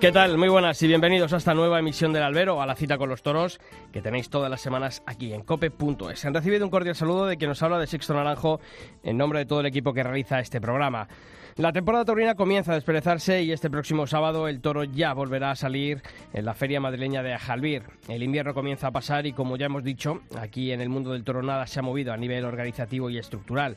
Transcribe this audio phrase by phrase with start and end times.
[0.00, 0.38] ¿Qué tal?
[0.38, 3.20] Muy buenas y bienvenidos a esta nueva emisión del Albero, a la cita con los
[3.20, 3.58] toros,
[3.92, 6.24] que tenéis todas las semanas aquí en cope.es.
[6.24, 8.60] Han recibido un cordial saludo de quien nos habla de Sixto Naranjo
[9.02, 11.08] en nombre de todo el equipo que realiza este programa.
[11.56, 15.56] La temporada taurina comienza a desperezarse y este próximo sábado el toro ya volverá a
[15.56, 16.00] salir
[16.32, 17.82] en la feria madrileña de Ajalbir.
[18.06, 21.24] El invierno comienza a pasar y como ya hemos dicho, aquí en el mundo del
[21.24, 23.76] toro nada se ha movido a nivel organizativo y estructural.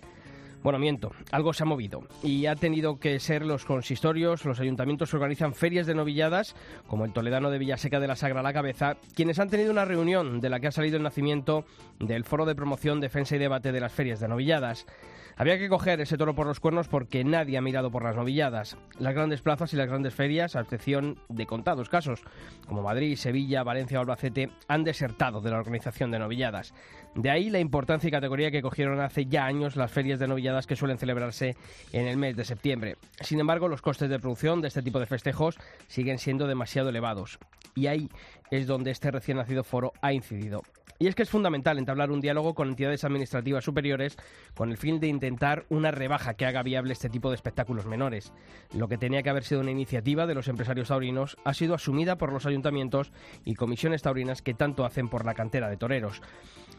[0.64, 5.10] Bueno, miento, algo se ha movido y ha tenido que ser los consistorios, los ayuntamientos
[5.10, 8.98] que organizan ferias de novilladas, como el toledano de Villaseca de la Sagra la Cabeza,
[9.16, 11.66] quienes han tenido una reunión de la que ha salido el nacimiento
[12.00, 14.86] del Foro de Promoción, Defensa y Debate de las Ferias de Novilladas.
[15.36, 18.78] Había que coger ese toro por los cuernos porque nadie ha mirado por las novilladas.
[19.00, 22.22] Las grandes plazas y las grandes ferias, a excepción de contados casos,
[22.68, 26.76] como Madrid, Sevilla, Valencia o Albacete, han desertado de la organización de novilladas.
[27.16, 30.66] De ahí la importancia y categoría que cogieron hace ya años las ferias de novilladas
[30.66, 31.58] que suelen celebrarse
[31.92, 32.96] en el mes de septiembre.
[33.20, 37.38] Sin embargo, los costes de producción de este tipo de festejos siguen siendo demasiado elevados.
[37.76, 38.10] Y ahí
[38.50, 40.62] es donde este recién nacido foro ha incidido.
[41.02, 44.20] Y es que es fundamental entablar un diálogo con entidades administrativas superiores
[44.54, 48.32] con el fin de intentar una rebaja que haga viable este tipo de espectáculos menores.
[48.72, 52.20] Lo que tenía que haber sido una iniciativa de los empresarios taurinos ha sido asumida
[52.20, 53.12] por los ayuntamientos
[53.44, 56.22] y comisiones taurinas que tanto hacen por la cantera de toreros.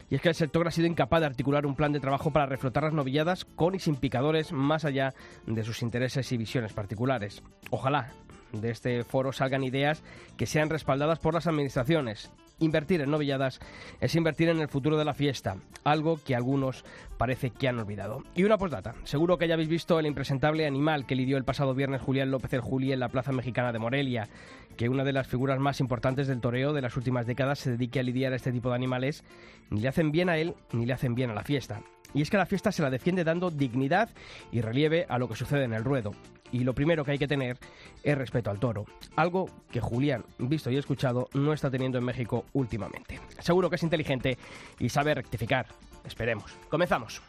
[0.09, 2.45] Y es que el sector ha sido incapaz de articular un plan de trabajo para
[2.45, 5.13] reflotar las novilladas con y sin picadores más allá
[5.47, 7.43] de sus intereses y visiones particulares.
[7.71, 8.13] Ojalá
[8.53, 10.01] de este foro salgan ideas
[10.37, 13.59] que sean respaldadas por las administraciones Invertir en novilladas
[13.99, 16.85] es invertir en el futuro de la fiesta, algo que algunos
[17.17, 18.23] parece que han olvidado.
[18.35, 18.93] Y una postdata.
[19.03, 22.53] Seguro que ya habéis visto el impresentable animal que lidió el pasado viernes Julián López
[22.53, 24.29] el Juli en la Plaza Mexicana de Morelia.
[24.77, 27.99] Que una de las figuras más importantes del toreo de las últimas décadas se dedique
[27.99, 29.23] a lidiar a este tipo de animales,
[29.69, 31.81] ni le hacen bien a él ni le hacen bien a la fiesta.
[32.13, 34.09] Y es que la fiesta se la defiende dando dignidad
[34.51, 36.11] y relieve a lo que sucede en el ruedo
[36.53, 37.57] y lo primero que hay que tener
[38.03, 38.85] es respeto al toro,
[39.17, 43.19] algo que Julián, visto y escuchado, no está teniendo en México últimamente.
[43.39, 44.37] Seguro que es inteligente
[44.79, 45.65] y sabe rectificar.
[46.05, 46.55] Esperemos.
[46.69, 47.21] Comenzamos.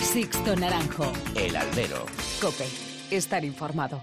[0.00, 1.12] Sixto Naranjo.
[1.34, 2.04] El albero.
[2.40, 2.66] Cope.
[3.10, 4.02] Estar informado.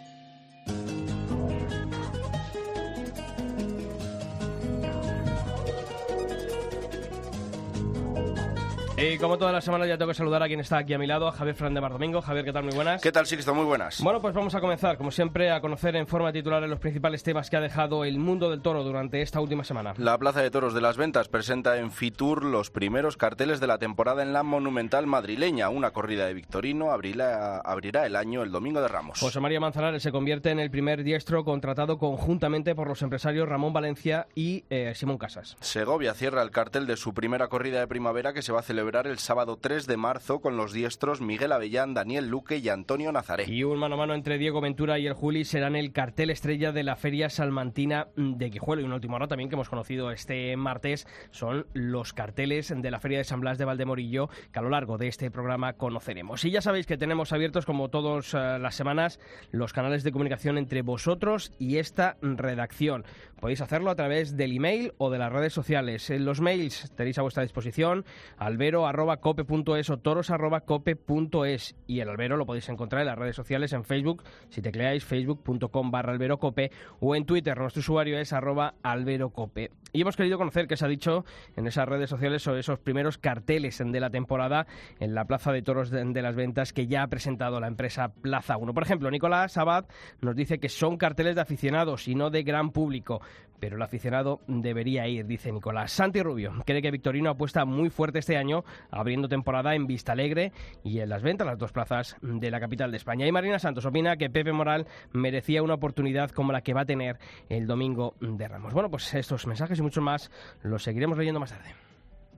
[9.05, 11.05] Y como todas las semanas ya tengo que saludar a quien está aquí a mi
[11.05, 12.21] lado, a Javier Fernández Mar Domingo.
[12.21, 12.63] Javier, ¿qué tal?
[12.63, 13.01] Muy buenas.
[13.01, 14.01] ¿Qué tal, sí, Muy buenas.
[14.01, 17.49] Bueno, pues vamos a comenzar, como siempre, a conocer en forma titular los principales temas
[17.49, 19.93] que ha dejado el mundo del toro durante esta última semana.
[19.97, 23.77] La Plaza de Toros de las Ventas presenta en Fitur los primeros carteles de la
[23.77, 25.67] temporada en la Monumental madrileña.
[25.67, 29.19] Una corrida de Victorino abrirá, abrirá el año el Domingo de Ramos.
[29.19, 33.73] José María Manzanares se convierte en el primer diestro contratado conjuntamente por los empresarios Ramón
[33.73, 35.57] Valencia y eh, Simón Casas.
[35.59, 38.92] Segovia cierra el cartel de su primera corrida de primavera que se va a celebrar
[39.01, 43.45] el sábado 3 de marzo con los diestros Miguel Avellán, Daniel Luque y Antonio Nazaré.
[43.49, 46.71] Y un mano a mano entre Diego Ventura y el Juli serán el cartel estrella
[46.71, 48.83] de la Feria Salmantina de Quijuelo.
[48.83, 52.99] Y un último hora también que hemos conocido este martes son los carteles de la
[52.99, 56.45] Feria de San Blas de Valdemorillo que a lo largo de este programa conoceremos.
[56.45, 60.83] Y ya sabéis que tenemos abiertos como todas las semanas los canales de comunicación entre
[60.83, 63.05] vosotros y esta redacción.
[63.43, 66.09] Podéis hacerlo a través del email o de las redes sociales.
[66.09, 68.05] En los mails tenéis a vuestra disposición
[68.37, 69.43] albero.cope
[69.77, 74.23] es o toros.cope.es y el albero lo podéis encontrar en las redes sociales en Facebook,
[74.47, 76.71] si tecleáis facebook.com barra alberocope
[77.01, 79.71] o en Twitter, nuestro usuario es arroba alberocope.
[79.95, 81.23] Y hemos querido conocer qué se ha dicho
[81.55, 84.65] en esas redes sociales sobre esos primeros carteles de la temporada
[84.99, 88.57] en la Plaza de Toros de las Ventas que ya ha presentado la empresa Plaza
[88.57, 88.73] 1.
[88.73, 89.85] Por ejemplo, Nicolás Abad
[90.19, 93.21] nos dice que son carteles de aficionados y no de gran público,
[93.63, 95.93] pero el aficionado debería ir, dice Nicolás.
[95.93, 100.51] Santi Rubio cree que Victorino apuesta muy fuerte este año, abriendo temporada en Vista Alegre
[100.83, 103.25] y en Las Ventas, las dos plazas de la capital de España.
[103.25, 106.85] Y Marina Santos opina que Pepe Moral merecía una oportunidad como la que va a
[106.85, 108.73] tener el domingo de Ramos.
[108.73, 110.29] Bueno, pues estos mensajes y muchos más
[110.61, 111.73] los seguiremos leyendo más tarde.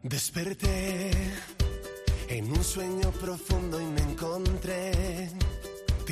[0.04, 1.10] Desperté
[2.30, 4.92] en un sueño profundo y me encontré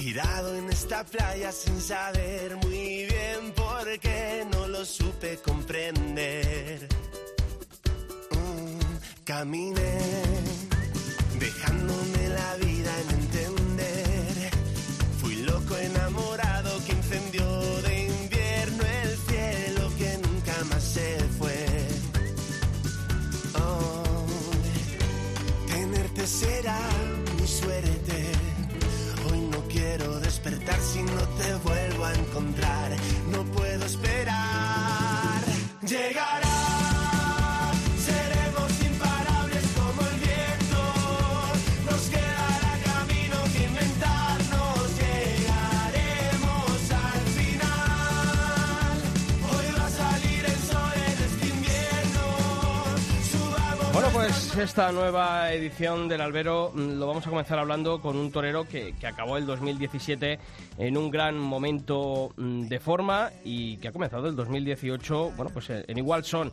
[0.03, 6.89] tirado en esta playa sin saber muy bien por qué no lo supe comprender.
[8.31, 9.99] Mm, caminé
[54.63, 58.93] esta nueva edición del Albero mm, lo vamos a comenzar hablando con un torero que,
[58.99, 60.39] que acabó el 2017
[60.77, 65.69] en un gran momento mm, de forma y que ha comenzado el 2018, bueno, pues
[65.69, 66.51] eh, en igual son.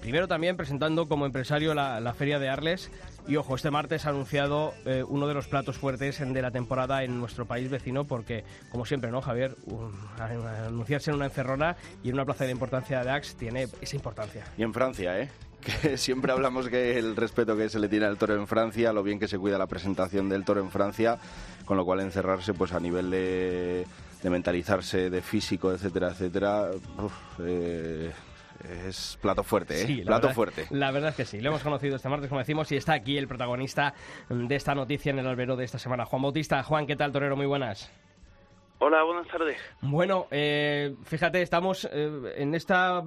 [0.00, 2.90] Primero también presentando como empresario la, la Feria de Arles
[3.28, 7.04] y ojo, este martes ha anunciado eh, uno de los platos fuertes de la temporada
[7.04, 9.56] en nuestro país vecino porque, como siempre, ¿no, Javier?
[9.66, 9.92] Un-
[10.66, 14.44] anunciarse en una encerrona y en una plaza de importancia de Dax tiene esa importancia.
[14.58, 15.28] Y en Francia, ¿eh?
[15.62, 19.02] Que siempre hablamos que el respeto que se le tiene al toro en Francia, lo
[19.02, 21.18] bien que se cuida la presentación del toro en Francia,
[21.64, 23.86] con lo cual encerrarse pues a nivel de,
[24.22, 28.10] de mentalizarse, de físico, etcétera, etcétera, uf, eh,
[28.88, 29.86] es plato fuerte, ¿eh?
[29.86, 30.66] Sí, la plato verdad- fuerte.
[30.70, 31.40] La verdad es que sí.
[31.40, 33.94] Lo hemos conocido este martes, como decimos, y está aquí el protagonista
[34.28, 36.62] de esta noticia en el albero de esta semana, Juan Bautista.
[36.62, 37.36] Juan, ¿qué tal, torero?
[37.36, 37.90] Muy buenas.
[38.84, 39.56] Hola, buenas tardes.
[39.80, 43.04] Bueno, eh, fíjate, estamos eh, en estas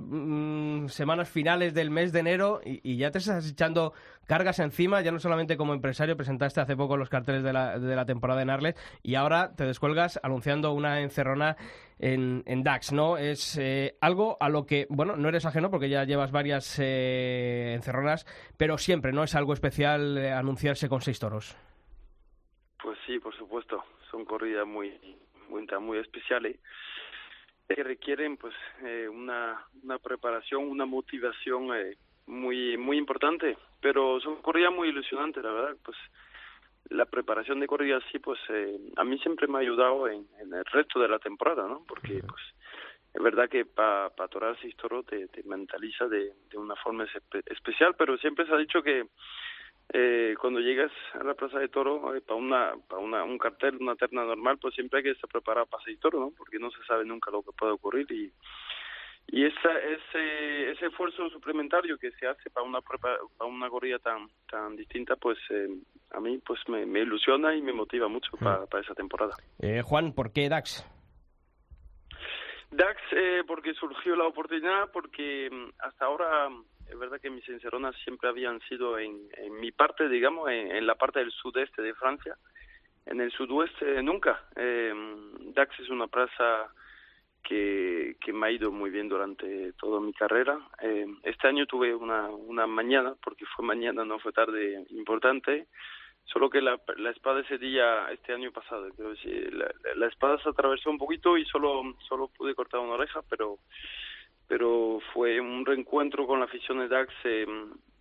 [0.87, 3.91] semanas finales del mes de enero y, y ya te estás echando
[4.25, 7.93] cargas encima, ya no solamente como empresario, presentaste hace poco los carteles de la, de
[7.93, 11.57] la temporada en Arles y ahora te descuelgas anunciando una encerrona
[11.99, 13.17] en, en DAX, ¿no?
[13.17, 17.73] Es eh, algo a lo que, bueno, no eres ajeno porque ya llevas varias eh,
[17.75, 18.25] encerronas,
[18.55, 19.25] pero siempre, ¿no?
[19.25, 21.57] Es algo especial eh, anunciarse con seis toros.
[22.81, 24.97] Pues sí, por supuesto, son corridas muy
[25.55, 26.57] muy, muy especiales
[27.67, 28.53] que requieren pues
[28.83, 31.97] eh, una, una preparación, una motivación eh,
[32.27, 35.97] muy muy importante, pero son corridas muy ilusionantes, la verdad, pues
[36.89, 40.53] la preparación de corridas sí pues eh, a mí siempre me ha ayudado en, en
[40.53, 41.83] el resto de la temporada, ¿no?
[41.87, 42.41] Porque pues
[43.13, 47.05] es verdad que para pa torar seis toros te, te mentaliza de, de una forma
[47.05, 49.07] espe- especial, pero siempre se ha dicho que
[49.93, 53.77] eh, cuando llegas a la plaza de toro eh, para una para una, un cartel
[53.79, 56.71] una terna normal pues siempre hay que estar preparado para seis toros no porque no
[56.71, 58.31] se sabe nunca lo que puede ocurrir y
[59.27, 64.27] y esa, ese ese esfuerzo suplementario que se hace para una para una corrida tan
[64.49, 65.67] tan distinta pues eh,
[66.11, 69.35] a mí pues me, me ilusiona y me motiva mucho para, para esa temporada.
[69.59, 70.85] Eh, Juan, ¿por qué DAX?
[72.71, 77.47] Dax, eh, porque surgió la oportunidad, porque mm, hasta ahora mm, es verdad que mis
[77.49, 81.93] encerronas siempre habían sido en, en mi parte, digamos, en, la parte del sudeste de
[81.93, 82.35] Francia.
[83.05, 84.43] En el sudoeste nunca.
[84.55, 86.69] Eh, mm, Dax es una plaza
[87.43, 90.59] que, que me ha ido muy bien durante toda mi carrera.
[90.81, 95.67] Eh, este año tuve una, una mañana, porque fue mañana, no fue tarde, importante.
[96.25, 100.37] Solo que la, la espada ese día, este año pasado, creo que la, la espada
[100.41, 103.59] se atravesó un poquito y solo, solo pude cortar una oreja, pero
[104.47, 107.47] pero fue un reencuentro con la afición de Dax eh,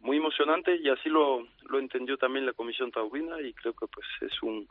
[0.00, 4.06] muy emocionante y así lo, lo entendió también la comisión taurina y creo que pues
[4.20, 4.68] es un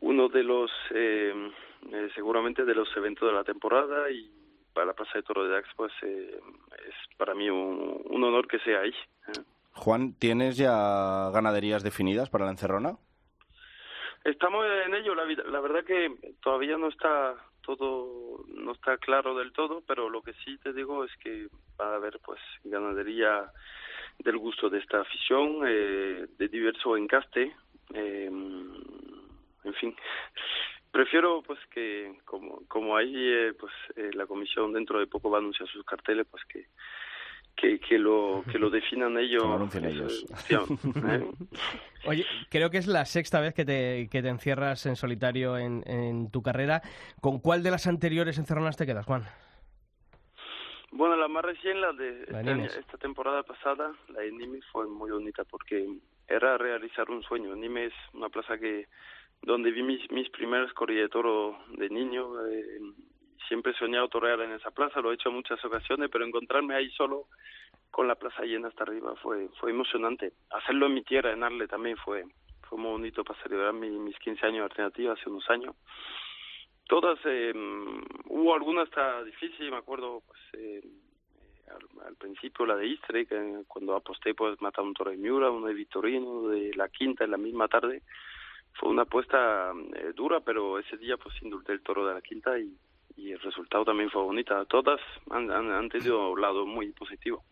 [0.00, 1.50] uno de los eh,
[1.92, 4.30] eh, seguramente de los eventos de la temporada y
[4.72, 6.40] para la Plaza de Toro de Dax pues eh,
[6.88, 8.94] es para mí un, un honor que sea ahí.
[9.72, 12.96] Juan, ¿tienes ya ganaderías definidas para la encerrona?
[14.24, 19.52] Estamos en ello, la, la verdad que todavía no está todo, no está claro del
[19.52, 21.48] todo, pero lo que sí te digo es que
[21.80, 23.50] va a haber pues ganadería
[24.18, 27.54] del gusto de esta afición, eh, de diverso encaste,
[27.94, 29.94] eh, en fin.
[30.90, 35.38] Prefiero pues que como como ahí eh, pues eh, la comisión dentro de poco va
[35.38, 36.66] a anunciar sus carteles pues que
[37.56, 39.70] que, que lo que lo definan ellos.
[39.72, 40.26] Que lo ellos.
[40.50, 41.26] ¿eh?
[42.06, 45.82] Oye, creo que es la sexta vez que te, que te encierras en solitario en,
[45.86, 46.82] en tu carrera.
[47.20, 49.24] ¿Con cuál de las anteriores encerronas te quedas, Juan?
[50.92, 54.88] Bueno, la más recién, la de La este esta temporada pasada, la de Nimes fue
[54.88, 55.86] muy bonita porque
[56.26, 57.54] era realizar un sueño.
[57.54, 58.86] Nimes es una plaza que
[59.42, 62.46] donde vi mis, mis primeras corridas de toro de niño.
[62.48, 62.80] eh,
[63.48, 66.74] siempre he soñado torear en esa plaza, lo he hecho en muchas ocasiones, pero encontrarme
[66.74, 67.26] ahí solo
[67.90, 70.32] con la plaza llena hasta arriba fue fue emocionante.
[70.50, 72.24] Hacerlo en mi tierra, en Arle, también fue
[72.68, 75.74] fue muy bonito para celebrar mi- mis 15 años de alternativa hace unos años
[76.86, 77.52] todas eh,
[78.26, 80.82] hubo alguna hasta difícil me acuerdo pues eh,
[82.06, 85.66] al, principio la de Istre que cuando aposté pues matar un toro de Miura uno
[85.66, 88.02] de Victorino de la quinta en la misma tarde
[88.74, 92.58] fue una apuesta eh, dura pero ese día pues indulté el toro de la quinta
[92.58, 92.76] y,
[93.20, 95.00] y el resultado también fue bonita todas
[95.30, 97.42] han, han, han tenido un lado muy positivo.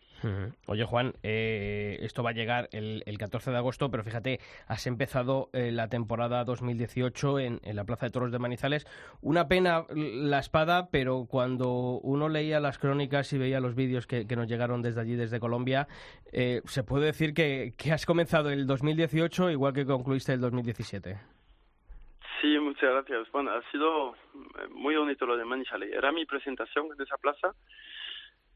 [0.65, 4.85] Oye, Juan, eh, esto va a llegar el, el 14 de agosto, pero fíjate, has
[4.85, 8.85] empezado eh, la temporada 2018 en, en la Plaza de Toros de Manizales.
[9.21, 14.27] Una pena la espada, pero cuando uno leía las crónicas y veía los vídeos que,
[14.27, 15.87] que nos llegaron desde allí, desde Colombia,
[16.33, 21.38] eh, se puede decir que, que has comenzado el 2018 igual que concluiste el 2017.
[22.79, 23.31] Muchas gracias.
[23.33, 25.91] Bueno, ha sido eh, muy bonito lo de Manizales.
[25.91, 27.53] Era mi presentación en esa plaza.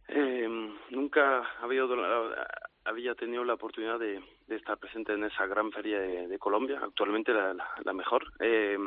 [0.07, 0.47] Eh,
[0.91, 7.33] nunca había, tenido la oportunidad de, estar presente en esa gran feria de, Colombia, actualmente
[7.33, 7.53] la,
[7.83, 8.23] la, mejor.
[8.39, 8.77] Eh,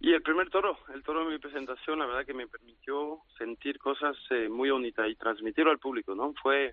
[0.00, 3.78] y el primer toro, el toro de mi presentación, la verdad que me permitió sentir
[3.78, 6.32] cosas eh, muy bonitas y transmitirlo al público, ¿no?
[6.42, 6.72] Fue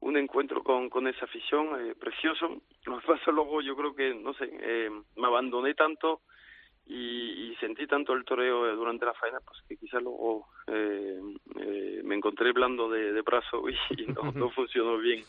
[0.00, 2.60] un encuentro con, con esa afición eh, precioso.
[2.86, 6.22] Lo que pasa luego, yo creo que, no sé, eh, me abandoné tanto
[6.88, 11.20] y, sentí tanto el toreo durante la faena, pues que quizás luego eh,
[11.56, 15.24] eh, me encontré blando de, de brazo y, no, no funcionó bien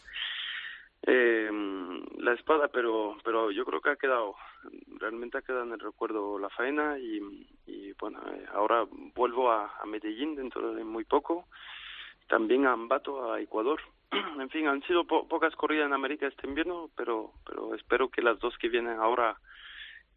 [1.03, 1.49] eh,
[2.17, 4.35] la espada, pero pero yo creo que ha quedado,
[4.99, 7.19] realmente ha quedado en el recuerdo la faena y,
[7.65, 8.85] y bueno, eh, ahora
[9.15, 11.45] vuelvo a, a Medellín dentro de muy poco,
[12.27, 13.81] también a Ambato, a Ecuador.
[14.39, 18.39] en fin, han sido pocas corridas en América este invierno, pero pero espero que las
[18.39, 19.37] dos que vienen ahora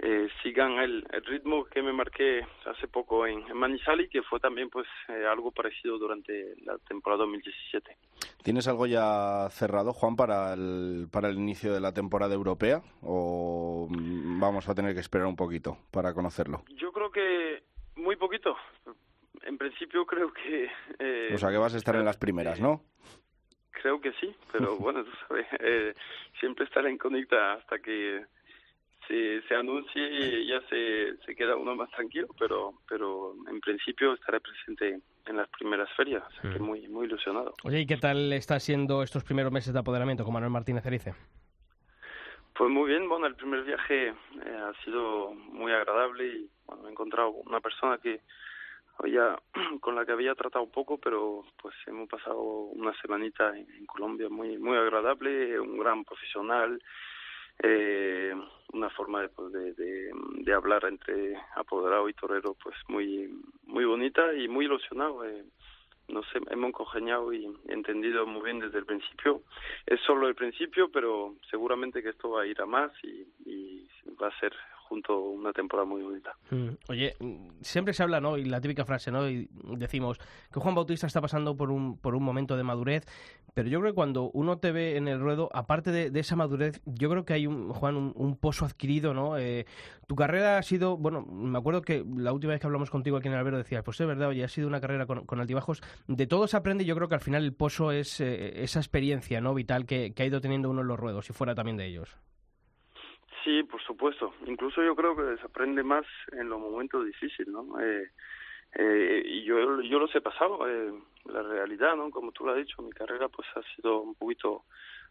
[0.04, 4.88] eh, sigan el, ritmo que me marqué hace poco en, Manizali, que fue también pues
[5.08, 7.96] eh, algo parecido durante la temporada 2017.
[8.42, 13.86] ¿Tienes algo ya cerrado, Juan, para el, para el inicio de la temporada europea o
[13.88, 16.64] vamos a tener que esperar un poquito para conocerlo?
[16.74, 17.62] Yo creo que
[17.94, 18.56] muy poquito.
[19.44, 20.68] En principio creo que...
[20.98, 22.82] Eh, o sea, que vas a estar en las primeras, ¿no?
[23.70, 25.94] Creo que sí, pero bueno, tú sabes, eh,
[26.40, 28.24] siempre estar en incógnita hasta que
[29.08, 34.40] se, se anuncie ya se, se queda uno más tranquilo, pero, pero en principio estaré
[34.40, 36.62] presente en las primeras ferias, así que mm.
[36.62, 37.54] muy, muy ilusionado.
[37.64, 41.14] Oye, ¿y qué tal está siendo estos primeros meses de apoderamiento con Manuel Martínez Erice?
[42.54, 44.14] Pues muy bien, bueno, el primer viaje eh,
[44.46, 48.20] ha sido muy agradable y bueno, he encontrado una persona que
[48.98, 49.38] había
[49.80, 54.28] con la que había tratado poco, pero pues hemos pasado una semanita en, en Colombia
[54.28, 56.78] muy muy agradable, un gran profesional,
[57.62, 58.34] eh,
[58.72, 63.28] una forma de, pues, de, de, hablar entre apoderado y torero pues muy
[63.66, 65.44] muy bonita y muy ilusionado eh,
[66.08, 69.42] no sé hemos congeniado y entendido muy bien desde el principio.
[69.86, 73.86] Es solo el principio pero seguramente que esto va a ir a más y
[74.20, 74.52] va a ser
[75.42, 76.36] una temporada muy bonita.
[76.50, 77.16] Mm, oye,
[77.60, 78.36] siempre se habla, ¿no?
[78.36, 79.28] Y la típica frase, ¿no?
[79.28, 80.18] Y decimos
[80.52, 83.04] que Juan Bautista está pasando por un, por un momento de madurez,
[83.54, 86.80] pero yo creo que cuando uno te ve en el ruedo, aparte de, esa madurez,
[86.84, 89.36] yo creo que hay, un, Juan, un, pozo adquirido, ¿no?
[89.38, 89.66] Eh,
[90.06, 93.28] tu carrera ha sido, bueno, me acuerdo que la última vez que hablamos contigo aquí
[93.28, 95.82] en Albero decías, pues es verdad, oye, ha sido una carrera con, altibajos.
[96.06, 99.40] De todo se aprende, yo creo que al final el pozo es eh, esa experiencia,
[99.40, 99.54] ¿no?
[99.54, 102.16] Vital que, que ha ido teniendo uno en los ruedos, y fuera también de ellos.
[103.44, 104.34] Sí, por supuesto.
[104.46, 107.80] Incluso yo creo que se aprende más en los momentos difíciles, ¿no?
[107.80, 108.10] Eh,
[108.74, 110.92] eh, y yo, yo los he pasado, eh,
[111.26, 112.10] la realidad, ¿no?
[112.10, 114.64] Como tú lo has dicho, mi carrera pues ha sido un poquito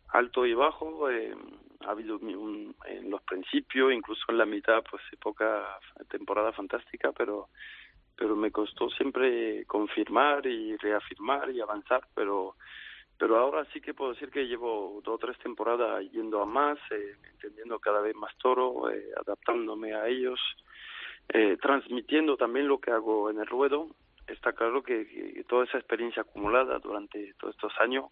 [0.09, 1.35] alto y bajo, eh,
[1.85, 7.49] ha habido un, en los principios, incluso en la mitad, pues época, temporada fantástica, pero
[8.21, 12.55] pero me costó siempre confirmar y reafirmar y avanzar, pero
[13.21, 16.79] pero ahora sí que puedo decir que llevo dos o tres temporadas yendo a más,
[16.89, 20.39] eh, entendiendo cada vez más toro, eh, adaptándome a ellos,
[21.29, 23.89] eh, transmitiendo también lo que hago en el ruedo.
[24.25, 28.05] Está claro que, toda esa experiencia acumulada durante todos estos años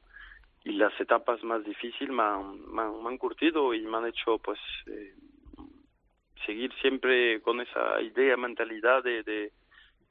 [0.63, 4.59] y las etapas más difíciles me han, me han, curtido y me han hecho pues
[4.85, 5.15] eh,
[6.45, 9.53] seguir siempre con esa idea, mentalidad de, de,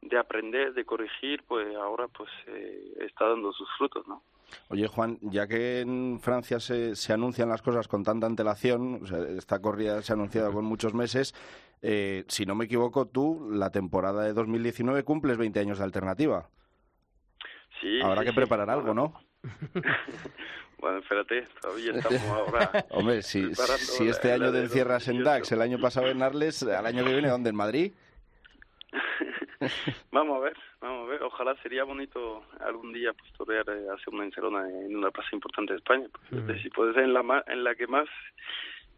[0.03, 4.25] de aprender, de corregir, pues ahora pues eh, está dando sus frutos, ¿no?
[4.69, 9.07] Oye, Juan, ya que en Francia se, se anuncian las cosas con tanta antelación, o
[9.07, 11.35] sea, esta corrida se ha anunciado con muchos meses,
[11.83, 16.49] eh, si no me equivoco, tú, la temporada de 2019 cumples 20 años de alternativa.
[17.81, 18.01] Sí.
[18.03, 19.15] Habrá que preparar algo, ¿no?
[20.79, 22.87] bueno, espérate, todavía estamos ahora.
[22.91, 26.87] Hombre, si, si este año te encierras en DAX, el año pasado en Arles, al
[26.87, 27.51] año que viene, ¿dónde?
[27.51, 27.93] ¿En Madrid?
[30.13, 30.98] vamos a ver, vamos a ver.
[31.23, 35.73] Ojalá sería bonito algún día pues torear eh, hacer una encerona en una plaza importante
[35.73, 36.07] de España.
[36.31, 38.09] Pues, Si puede ser en la en la que más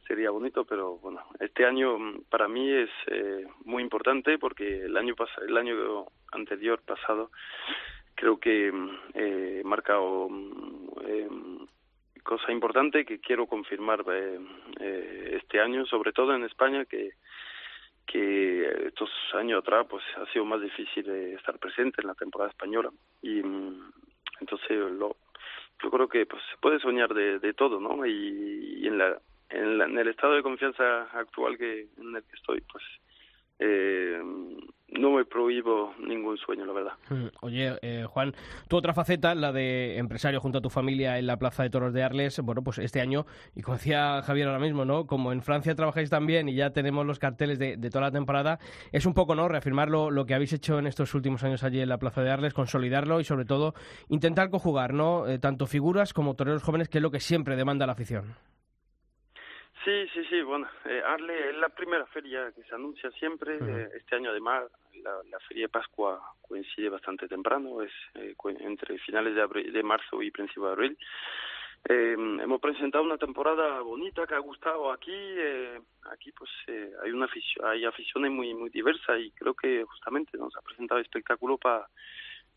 [0.06, 4.96] sería bonito, pero bueno, este año mm, para mí es eh, muy importante porque el
[4.96, 7.30] año pas el año anterior pasado
[8.16, 11.28] creo que mm, eh, he marcado mm, eh,
[12.22, 17.12] cosa importante que quiero confirmar eh, este año, sobre todo en España que
[18.10, 22.90] que estos años atrás pues ha sido más difícil estar presente en la temporada española.
[23.22, 23.92] Y mm,
[24.40, 25.16] entonces lo,
[25.82, 29.78] yo creo que pues se puede soñar de, de todo no y, en la en,
[29.78, 32.82] la, en el estado de confianza actual que en el que estoy pues
[33.60, 34.20] eh,
[34.98, 36.92] no me prohíbo ningún sueño, la verdad.
[37.10, 38.34] Mm, oye, eh, Juan,
[38.68, 41.92] tu otra faceta, la de empresario junto a tu familia en la Plaza de Toros
[41.92, 43.24] de Arles, bueno, pues este año,
[43.54, 45.06] y como decía Javier ahora mismo, ¿no?
[45.06, 48.58] Como en Francia trabajáis también y ya tenemos los carteles de, toda la temporada,
[48.92, 49.48] es un poco, ¿no?
[49.48, 52.54] Reafirmar lo, que habéis hecho en estos últimos años allí en la Plaza de Arles,
[52.54, 53.74] consolidarlo y sobre todo
[54.08, 55.26] intentar conjugar, ¿no?
[55.28, 58.34] Eh, tanto figuras como toreros jóvenes, que es lo que siempre demanda la afición.
[59.84, 63.56] Sí, sí, sí, bueno, eh, Arle es la primera feria que se anuncia siempre.
[63.56, 64.64] Eh, este año además
[65.02, 70.30] la, feria de Pascua coincide bastante temprano, es eh, entre finales de, de marzo y
[70.30, 70.98] principios de abril.
[71.88, 75.14] Eh, hemos presentado una temporada bonita que ha gustado aquí.
[75.14, 75.80] Eh,
[76.12, 80.36] aquí pues eh, hay una afición, hay aficiones muy muy diversas y creo que justamente
[80.36, 81.88] nos ha presentado espectáculo para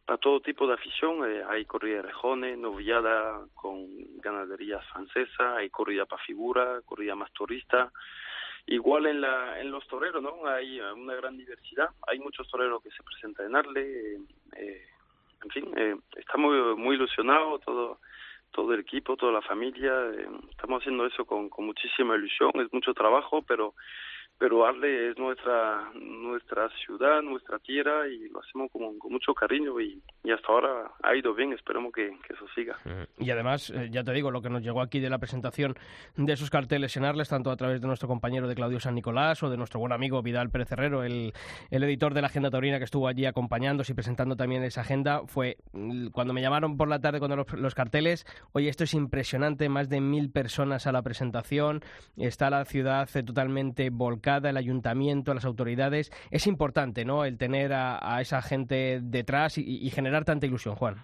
[0.05, 1.29] para todo tipo de afición.
[1.29, 3.88] Eh, hay corrida de rejones, noviada con
[4.19, 7.91] ganaderías francesas, hay corrida para figura, corrida más turista.
[8.65, 10.45] Igual en, la, en los toreros, ¿no?
[10.48, 11.89] Hay una gran diversidad.
[12.07, 14.15] Hay muchos toreros que se presentan en Arle.
[14.55, 14.88] Eh,
[15.43, 18.00] en fin, eh, estamos muy ilusionados, todo,
[18.51, 19.93] todo el equipo, toda la familia.
[20.13, 22.51] Eh, estamos haciendo eso con, con muchísima ilusión.
[22.55, 23.74] Es mucho trabajo, pero
[24.43, 30.03] pero Arle es nuestra nuestra ciudad, nuestra tierra y lo hacemos con, mucho cariño y,
[30.24, 32.77] y, hasta ahora ha ido bien, esperemos que, que eso siga.
[33.18, 35.75] Y además, eh, ya te digo, lo que nos llegó aquí de la presentación
[36.15, 39.42] de esos carteles en Arles, tanto a través de nuestro compañero de Claudio San Nicolás
[39.44, 41.34] o de nuestro buen amigo Vidal Pérez Herrero, el,
[41.72, 45.22] el editor de la Agenda Taurina que estuvo allí acompañándonos y presentando también esa agenda,
[45.27, 48.94] fue mm, cuando me llamaron por la tarde con los, los carteles, oye, esto es
[48.94, 51.82] impresionante, más de mil personas a la presentación,
[52.18, 56.12] está la ciudad totalmente volcada el ayuntamiento, las autoridades.
[56.32, 60.96] Es importante, ¿no?, el tener a, esa gente detrás y, generar tanta ilusión, Juan.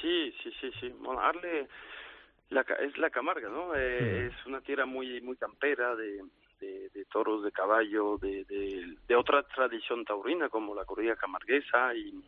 [0.00, 0.88] Sí, sí, sí, sí.
[0.98, 1.68] Bueno, Arle
[2.50, 3.74] la, es la Camarga, ¿no?
[3.74, 6.22] Eh, es una tierra muy muy campera de,
[6.60, 12.24] de, toros, de caballo, de, de, otra tradición taurina como la corrida camarguesa y,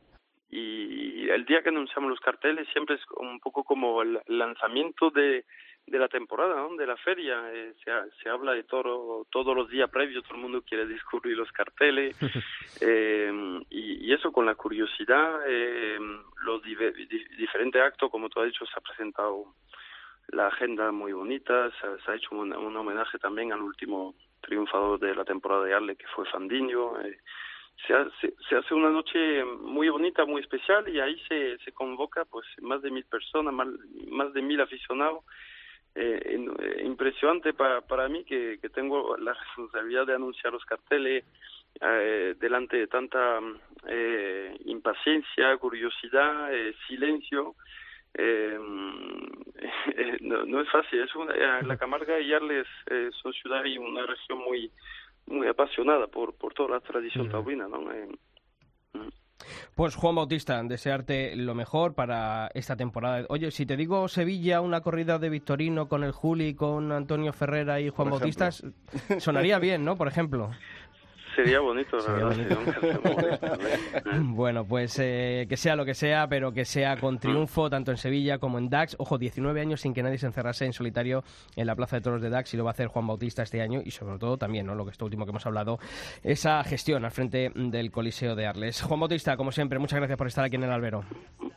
[0.51, 5.45] y el día que anunciamos los carteles siempre es un poco como el lanzamiento de,
[5.87, 6.77] de la temporada, ¿no?
[6.77, 7.41] de la feria.
[7.53, 11.37] Eh, se, se habla de toro todos los días previos, todo el mundo quiere descubrir
[11.37, 12.17] los carteles
[12.81, 15.99] eh, y, eso con la curiosidad, eh,
[16.45, 19.55] los diferentes actos, como tú has dicho, se ha presentado
[20.29, 25.25] la agenda muy bonita, se, ha hecho un, homenaje también al último triunfador de la
[25.25, 27.01] temporada de Arle, que fue Fandiño.
[27.01, 27.19] Eh,
[27.87, 32.25] se hace, se hace una noche muy bonita, muy especial y ahí se, se convoca
[32.25, 33.69] pues más de mil personas, más,
[34.09, 35.25] más de mil aficionados
[35.97, 36.21] eh,
[36.59, 41.25] eh, impresionante para, para mí que, que tengo la responsabilidad de anunciar los carteles
[41.81, 43.39] eh, delante de tanta
[43.87, 47.55] eh, impaciencia, curiosidad, eh, silencio.
[48.15, 48.59] Eh,
[50.21, 51.01] no, no, es fácil.
[51.01, 52.67] Es una, la Camarga y Arles
[53.23, 54.71] son ciudades y una región muy
[55.27, 57.67] muy apasionada por, por toda la tradición taurina.
[57.67, 57.85] ¿no?
[59.75, 63.27] Pues Juan Bautista, desearte lo mejor para esta temporada.
[63.29, 67.81] Oye, si te digo Sevilla, una corrida de Victorino con el Juli, con Antonio Ferrera
[67.81, 68.51] y Juan Bautista,
[69.19, 69.97] sonaría bien, ¿no?
[69.97, 70.51] Por ejemplo.
[71.37, 71.99] Sería bonito,
[74.23, 77.99] bueno, pues eh, que sea lo que sea, pero que sea con triunfo tanto en
[77.99, 78.97] Sevilla como en Dax.
[78.99, 82.23] Ojo, 19 años sin que nadie se encerrase en solitario en la Plaza de Toros
[82.23, 84.65] de Dax y lo va a hacer Juan Bautista este año y sobre todo también,
[84.65, 84.75] ¿no?
[84.75, 85.79] Lo que esto último que hemos hablado,
[86.23, 88.81] esa gestión al frente del Coliseo de Arles.
[88.81, 91.05] Juan Bautista, como siempre, muchas gracias por estar aquí en el albero.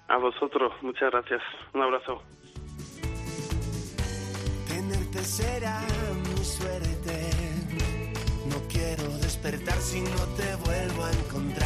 [0.09, 1.41] A vosotros, muchas gracias.
[1.73, 2.21] Un abrazo.
[4.67, 5.79] Tenerte será
[6.27, 6.98] mi suerte
[9.41, 11.58] despertar si no te vuelvo a encontrar.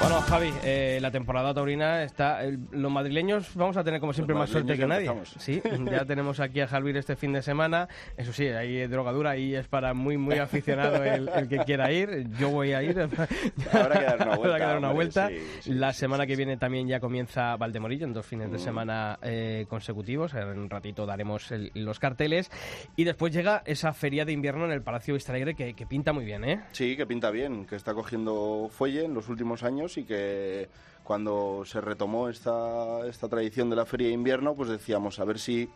[0.00, 2.40] Bueno, Javi, eh, la temporada taurina está.
[2.70, 5.12] los madrileños vamos a tener como siempre más suerte que nadie.
[5.38, 5.60] Sí,
[5.90, 7.86] ya tenemos aquí a Javier este fin de semana.
[8.16, 12.26] Eso sí, hay drogadura y es para muy, muy aficionado el, que quiera ir.
[12.38, 12.98] Yo voy a ir.
[13.72, 14.58] Habrá que dar una vuelta.
[14.58, 15.30] dar una vuelta.
[15.66, 18.60] la semana que viene también ya comienza Valdemorillo en dos fines de mm.
[18.60, 20.32] semana eh, consecutivos.
[20.32, 22.50] En un ratito daremos los carteles.
[22.96, 26.24] Y después llega esa feria de invierno en el Palacio Vistalegre que, que pinta muy
[26.24, 26.62] bien, ¿eh?
[26.72, 30.68] Sí, que pinta bien, que está cogiendo fuelle en los últimos años y que
[31.02, 35.38] cuando se retomó esta, esta tradición de la feria de invierno, pues decíamos, a ver
[35.38, 35.68] si,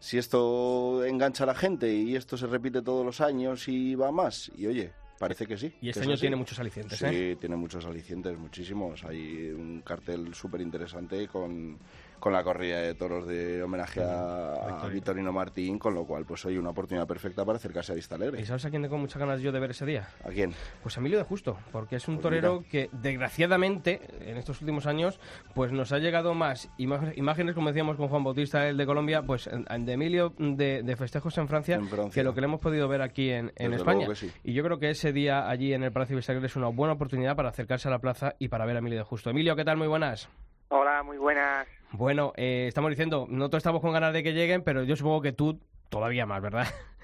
[0.00, 4.10] si esto engancha a la gente y esto se repite todos los años y va
[4.10, 4.50] más.
[4.56, 5.72] Y oye, Parece que sí.
[5.80, 7.10] Y este año tiene muchos alicientes, ¿eh?
[7.10, 9.02] Sí, tiene muchos alicientes, muchísimos.
[9.04, 11.78] Hay un cartel súper interesante con,
[12.20, 16.44] con la corrida de toros de homenaje a, a Vitorino Martín, con lo cual pues
[16.44, 18.40] hoy una oportunidad perfecta para acercarse a Vista Alegre.
[18.40, 20.08] ¿Y sabes a quién tengo muchas ganas yo de ver ese día?
[20.24, 20.52] ¿A quién?
[20.82, 22.70] Pues a Emilio de Justo, porque es un Pues torero mira.
[22.70, 25.20] que desgraciadamente en estos últimos años
[25.54, 29.48] pues nos ha llegado más imágenes, como decíamos con Juan Bautista, el de Colombia, pues
[29.48, 32.12] de Emilio de, de festejos en Francia, En Francia.
[32.20, 34.06] que lo que le hemos podido ver aquí en, España.
[34.14, 34.30] sí.
[34.44, 36.94] Y yo creo que ese día allí en el Palacio Vista Alegre es una buena
[36.94, 39.30] oportunidad para acercarse a la plaza y para ver a Emilio de Justo.
[39.30, 39.76] Emilio, ¿qué tal?
[39.76, 40.28] Muy buenas.
[40.68, 41.68] Hola, muy buenas.
[41.92, 45.32] Bueno, eh, estamos diciendo, nosotros estamos con ganas de que lleguen, pero yo supongo que
[45.32, 46.66] tú todavía más, ¿verdad?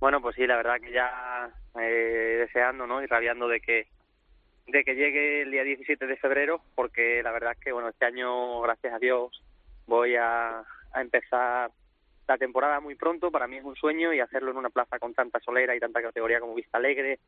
[0.00, 1.48] Bueno, pues sí, la verdad que ya
[1.80, 3.04] eh, deseando, ¿no?
[3.04, 3.86] Y rabiando de que
[4.66, 8.06] de que llegue el día 17 de febrero, porque la verdad es que, bueno, este
[8.06, 9.44] año, gracias a Dios,
[9.86, 11.70] voy a, a empezar
[12.26, 13.30] la temporada muy pronto.
[13.30, 16.02] Para mí es un sueño y hacerlo en una plaza con tanta solera y tanta
[16.02, 17.20] categoría como Vista Alegre.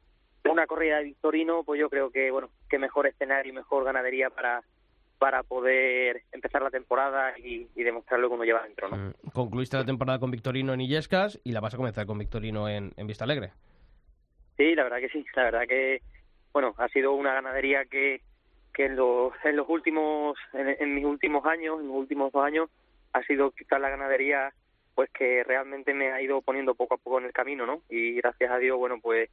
[0.44, 4.30] Una corrida de Victorino, pues yo creo que, bueno, qué mejor escenario y mejor ganadería
[4.30, 4.64] para
[5.18, 8.96] para poder empezar la temporada y, y demostrar lo que uno lleva dentro, ¿no?
[8.96, 12.68] Mm, Concluiste la temporada con Victorino en Illescas y la vas a comenzar con Victorino
[12.68, 13.52] en, en Vista Alegre.
[14.56, 15.24] Sí, la verdad que sí.
[15.34, 16.02] La verdad que,
[16.52, 18.20] bueno, ha sido una ganadería que,
[18.72, 22.44] que en, los, en los últimos, en, en mis últimos años, en los últimos dos
[22.44, 22.68] años,
[23.12, 24.52] ha sido quizás la ganadería
[24.94, 27.82] pues que realmente me ha ido poniendo poco a poco en el camino, ¿no?
[27.88, 29.28] Y gracias a Dios, bueno, pues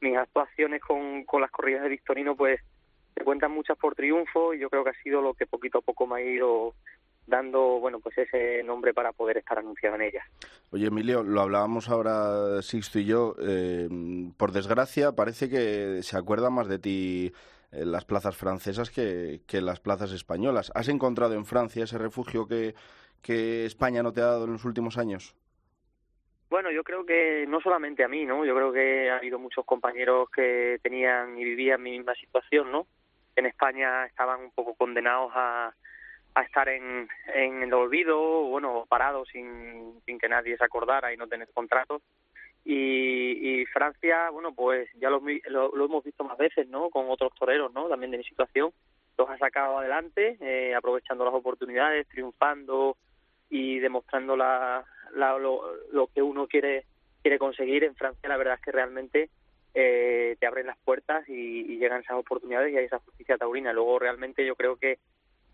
[0.00, 2.60] mis actuaciones con, con las corridas de Victorino, pues
[3.16, 5.82] se cuentan muchas por triunfo y yo creo que ha sido lo que poquito a
[5.82, 6.74] poco me ha ido
[7.26, 10.24] dando, bueno, pues ese nombre para poder estar anunciado en ellas.
[10.70, 13.34] Oye, Emilio, lo hablábamos ahora Sixto y yo.
[13.40, 13.88] eh,
[14.36, 17.32] por desgracia, parece que se acuerda más de ti
[17.72, 20.70] en las plazas francesas que, que en las plazas españolas.
[20.74, 22.74] ¿Has encontrado en Francia ese refugio que,
[23.22, 25.34] que España no te ha dado en los últimos años?
[26.48, 28.44] Bueno, yo creo que no solamente a mí, ¿no?
[28.44, 32.86] Yo creo que ha habido muchos compañeros que tenían y vivían mi misma situación, ¿no?
[33.36, 35.72] En España estaban un poco condenados a,
[36.44, 41.26] estar en, en el olvido, bueno, parados sin, sin que nadie se acordara y no
[41.28, 42.02] tener contratos.
[42.64, 46.90] Y, y Francia, bueno, pues ya lo, lo hemos visto más veces, ¿no?
[46.90, 47.88] Con otros toreros, ¿no?
[47.88, 48.72] También de mi situación.
[49.16, 52.96] Los ha sacado adelante, eh, aprovechando las oportunidades, triunfando
[53.48, 56.84] y demostrando la, la- lo, lo que uno quiere
[57.22, 59.30] quiere conseguir en Francia la verdad es que realmente
[59.78, 63.74] eh, te abren las puertas y, y llegan esas oportunidades y hay esa justicia taurina.
[63.74, 64.98] Luego realmente yo creo que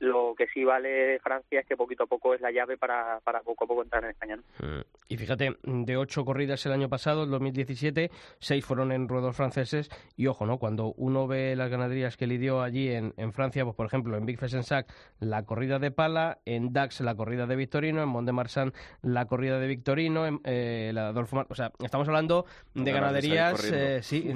[0.03, 3.21] lo que sí vale de Francia es que poquito a poco es la llave para,
[3.21, 4.43] para poco a poco entrar en España ¿no?
[4.67, 4.81] Mm.
[5.07, 8.11] Y fíjate, de ocho corridas el año pasado, el 2017,
[8.41, 9.91] seis fueron en ruedos franceses.
[10.17, 10.59] Y ojo, ¿no?
[10.59, 14.25] Cuando uno ve las ganaderías que lidió allí en, en Francia, pues por ejemplo, en
[14.27, 18.33] Big Fesensac la corrida de pala, en Dax la corrida de Victorino, en Mont de
[18.33, 22.91] Marsan la corrida de Victorino, en eh, la Adolfo Mar- O sea, estamos hablando de
[22.91, 23.71] ganaderías.
[23.71, 24.29] eh, sí,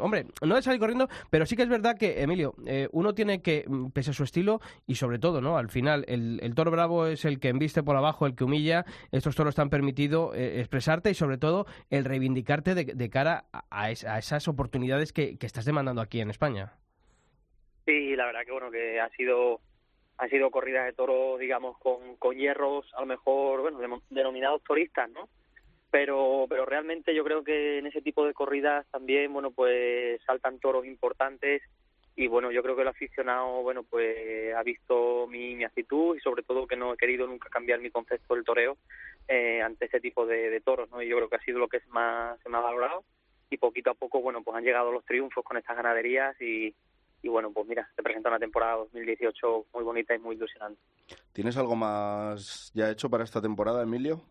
[0.00, 3.42] hombre, no de salir corriendo, pero sí que es verdad que, Emilio, eh, uno tiene
[3.42, 5.56] que, mm, pese a su estilo, y sobre todo, ¿no?
[5.58, 8.84] Al final, el, el toro bravo es el que embiste por abajo, el que humilla.
[9.10, 13.44] Estos toros te han permitido eh, expresarte y, sobre todo, el reivindicarte de, de cara
[13.70, 16.72] a, es- a esas oportunidades que, estás demandando aquí en España.
[17.84, 19.60] Sí, la verdad que bueno que ha sido
[20.18, 24.62] ha sido corridas de toros, digamos, con, con hierros, a lo mejor, bueno, demo- denominados
[24.62, 25.28] toristas, ¿no?
[25.90, 30.60] Pero, pero realmente yo creo que en ese tipo de corridas también, bueno, pues saltan
[30.60, 31.62] toros importantes
[32.14, 36.20] y bueno, yo creo que el aficionado, bueno, pues ha visto mi, mi actitud y
[36.20, 38.76] sobre todo que no he querido nunca cambiar mi concepto del toreo
[39.28, 41.00] eh, ante ese tipo de, de toros, ¿no?
[41.02, 43.04] Y yo creo que ha sido lo que es más, se me ha valorado
[43.48, 46.74] y poquito a poco, bueno, pues han llegado los triunfos con estas ganaderías y,
[47.22, 50.80] y bueno, pues mira, te presenta una temporada 2018 muy bonita y muy ilusionante.
[51.32, 54.22] ¿Tienes algo más ya hecho para esta temporada, Emilio?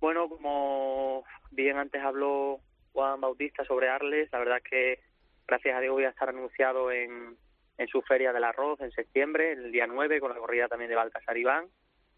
[0.00, 2.60] Bueno, como bien antes habló
[2.92, 5.09] Juan Bautista sobre Arles, la verdad es que
[5.50, 7.36] gracias a Dios voy a estar anunciado en,
[7.76, 10.94] en su Feria del Arroz en septiembre, el día 9, con la corrida también de
[10.94, 11.66] Baltasar Iván.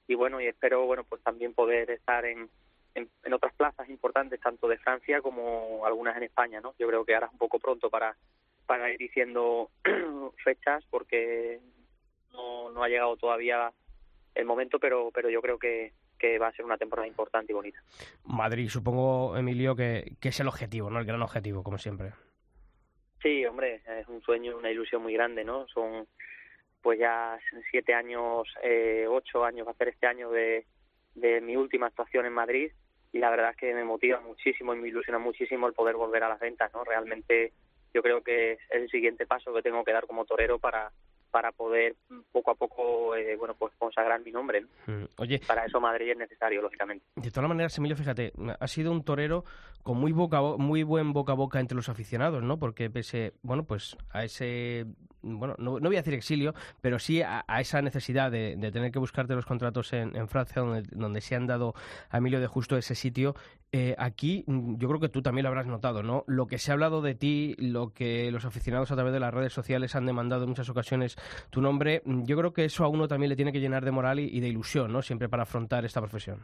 [0.06, 2.50] Y bueno, y espero bueno pues también poder estar en,
[2.94, 6.74] en, en otras plazas importantes, tanto de Francia como algunas en España, ¿no?
[6.78, 8.14] Yo creo que ahora es un poco pronto para,
[8.66, 9.70] para ir diciendo
[10.44, 11.58] fechas porque
[12.34, 13.72] no, no ha llegado todavía
[14.34, 17.54] el momento, pero, pero yo creo que, que va a ser una temporada importante y
[17.54, 17.82] bonita.
[18.24, 20.98] Madrid, supongo, Emilio, que, que es el objetivo, ¿no?
[20.98, 22.12] El gran objetivo, como siempre.
[23.22, 25.66] Sí, hombre, es un sueño, una ilusión muy grande, ¿no?
[25.68, 26.06] Son
[26.82, 27.38] pues ya
[27.70, 30.66] siete años, eh, ocho años va a ser este año de,
[31.14, 32.72] de mi última actuación en Madrid
[33.12, 36.24] y la verdad es que me motiva muchísimo y me ilusiona muchísimo el poder volver
[36.24, 36.82] a las ventas, ¿no?
[36.82, 37.52] Realmente
[37.94, 40.90] yo creo que es el siguiente paso que tengo que dar como torero para
[41.32, 41.96] para poder
[42.30, 44.68] poco a poco, eh, bueno, pues consagrar mi nombre, ¿no?
[44.86, 45.08] Mm.
[45.16, 47.04] Oye, Para eso Madrid es necesario, lógicamente.
[47.16, 49.44] De todas maneras, Emilio, fíjate, ha sido un torero
[49.82, 52.58] con muy boca muy buen boca a boca entre los aficionados, ¿no?
[52.58, 54.86] Porque pese, bueno, pues a ese
[55.22, 59.34] bueno, no, voy a decir exilio, pero sí a, esa necesidad de, tener que buscarte
[59.34, 61.74] los contratos en, Francia, donde, donde, se han dado
[62.10, 63.34] a Emilio de Justo ese sitio.
[63.70, 66.24] Eh, aquí mm, yo creo que tú también lo habrás notado, ¿no?
[66.26, 69.32] Lo que se ha hablado de ti, lo que los aficionados a través de las
[69.32, 71.16] redes sociales han demandado en muchas ocasiones
[71.50, 73.90] tu nombre, mm, yo creo que eso a uno también le tiene que llenar de
[73.90, 75.02] moral y, de ilusión, ¿no?
[75.02, 76.40] Siempre para afrontar esta profesión.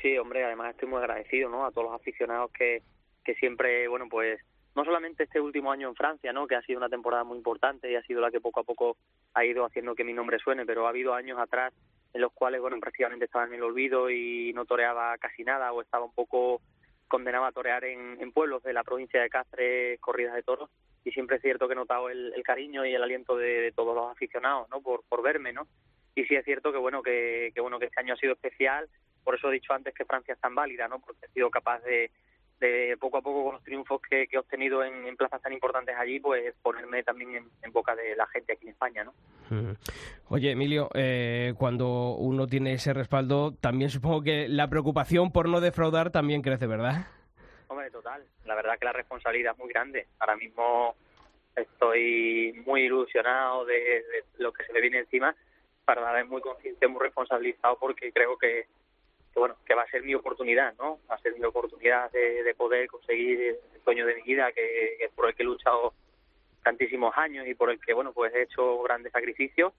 [0.00, 1.64] Sí, hombre, además estoy muy agradecido, ¿no?
[1.64, 2.82] A todos los aficionados que,
[3.24, 4.40] que siempre, bueno, pues
[4.74, 6.46] no solamente este último año en Francia, ¿no?
[6.46, 8.96] que ha sido una temporada muy importante y ha sido la que poco a poco
[9.34, 11.72] ha ido haciendo que mi nombre suene, pero ha habido años atrás
[12.12, 15.82] en los cuales, bueno, prácticamente estaba en el olvido y no toreaba casi nada o
[15.82, 16.60] estaba un poco
[17.08, 20.70] condenado a torear en, pueblos de la provincia de Cáceres, corridas de toros,
[21.04, 24.10] y siempre es cierto que he notado el, cariño y el aliento de, todos los
[24.10, 24.80] aficionados, ¿no?
[24.80, 25.66] Por, por verme, ¿no?
[26.14, 28.88] Y sí es cierto que, bueno, que, que, bueno, que este año ha sido especial,
[29.22, 31.00] por eso he dicho antes que Francia es tan válida, ¿no?
[31.00, 32.10] Porque he sido capaz de,
[32.60, 36.20] de poco a poco con los triunfos que, he obtenido en, plazas tan importantes allí,
[36.20, 39.12] pues ponerme también en, boca de la gente aquí en España, ¿no?
[40.28, 45.60] Oye, Emilio, eh, cuando uno tiene ese respaldo, también supongo que la preocupación por no
[45.60, 47.06] defraudar también crece, ¿verdad?
[47.68, 48.24] Hombre, total.
[48.44, 50.06] La verdad que la responsabilidad es muy grande.
[50.18, 50.94] Ahora mismo
[51.56, 54.04] estoy muy ilusionado de,
[54.38, 55.34] lo que se me viene encima,
[55.84, 58.66] para la vez muy consciente, muy responsabilizado, porque creo que
[59.34, 61.00] que bueno, que va a ser mi oportunidad, ¿no?
[61.10, 65.10] Va a ser mi oportunidad de, poder conseguir el sueño de mi vida, que, es
[65.12, 65.92] por el que he luchado
[66.62, 69.72] tantísimos años y por el que, bueno, pues he hecho grandes sacrificios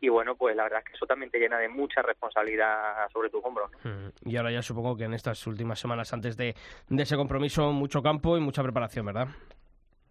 [0.00, 3.28] y bueno, pues la verdad es que eso también te llena de mucha responsabilidad sobre
[3.28, 3.70] tus hombros.
[3.70, 3.90] ¿no?
[3.90, 6.56] Mm, y ahora ya supongo que en estas últimas semanas antes de,
[6.88, 9.28] de, ese compromiso mucho campo y mucha preparación, ¿verdad?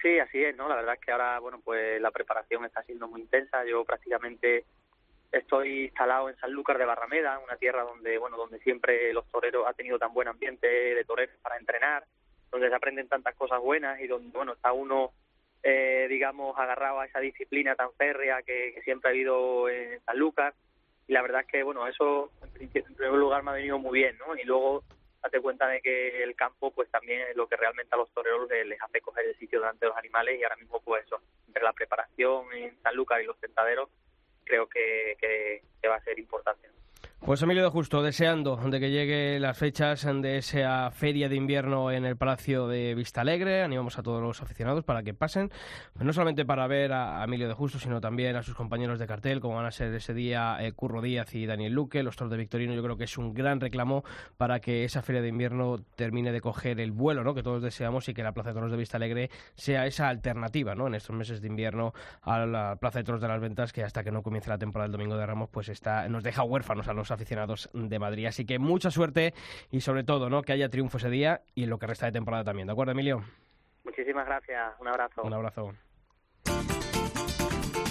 [0.01, 0.69] Sí, así es, ¿no?
[0.69, 3.65] La verdad es que ahora, bueno, pues la preparación está siendo muy intensa.
[3.65, 4.63] Yo prácticamente
[5.31, 9.73] Estoy instalado en Sanlúcar de Barrameda, una tierra donde, bueno, donde siempre los toreros ha
[9.73, 12.03] tenido tan buen ambiente de toreros para entrenar,
[12.51, 15.11] donde se aprenden tantas cosas buenas y donde, bueno, está uno,
[15.63, 20.53] eh, digamos, agarrado a esa disciplina tan férrea que, siempre ha habido en Sanlúcar.
[21.07, 24.17] Y la verdad es que, bueno, eso en primer lugar me ha venido muy bien,
[24.17, 24.35] ¿no?
[24.35, 24.83] Y luego
[25.23, 28.49] date cuenta de que el campo pues también es lo que realmente a los toreros
[28.49, 31.63] les, hace coger el sitio delante de los animales y ahora mismo pues eso, entre
[31.63, 33.89] la preparación en Sanlúcar y los tentaderos
[34.43, 36.69] creo que, que, va a ser importante.
[37.23, 41.91] Pues Emilio de Justo, deseando de que lleguen las fechas de esa feria de invierno
[41.91, 43.61] en el Palacio de Vista Alegre.
[43.61, 45.51] Animamos a todos los aficionados para que pasen,
[45.99, 49.39] no solamente para ver a Emilio de Justo, sino también a sus compañeros de cartel,
[49.39, 52.37] como van a ser ese día eh, Curro Díaz y Daniel Luque, los toros de
[52.37, 52.73] Victorino.
[52.73, 54.03] Yo creo que es un gran reclamo
[54.37, 57.35] para que esa feria de invierno termine de coger el vuelo ¿no?
[57.35, 60.73] que todos deseamos y que la Plaza de Toros de Vista Alegre sea esa alternativa
[60.73, 60.87] ¿no?
[60.87, 64.03] en estos meses de invierno a la Plaza de Toros de las Ventas, que hasta
[64.03, 66.93] que no comience la temporada del Domingo de Ramos, pues está, nos deja huérfanos a
[66.93, 68.25] los aficionados de Madrid.
[68.25, 69.33] Así que mucha suerte
[69.69, 70.41] y sobre todo ¿no?
[70.41, 72.67] que haya triunfo ese día y en lo que resta de temporada también.
[72.67, 73.23] ¿De acuerdo, Emilio?
[73.83, 74.73] Muchísimas gracias.
[74.79, 75.21] Un abrazo.
[75.23, 75.73] Un abrazo.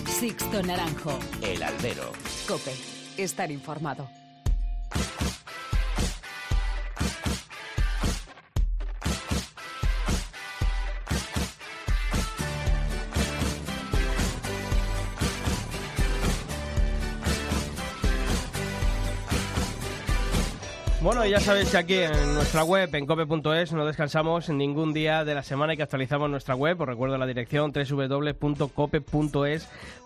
[0.06, 1.18] Sixto Naranjo.
[1.42, 2.12] El Albero.
[2.46, 2.72] Cope.
[3.16, 4.08] Estar informado.
[21.10, 25.34] Bueno, ya sabéis que aquí en nuestra web, en cope.es, no descansamos ningún día de
[25.34, 26.80] la semana y que actualizamos nuestra web.
[26.80, 29.18] Os recuerdo la dirección www.cope.es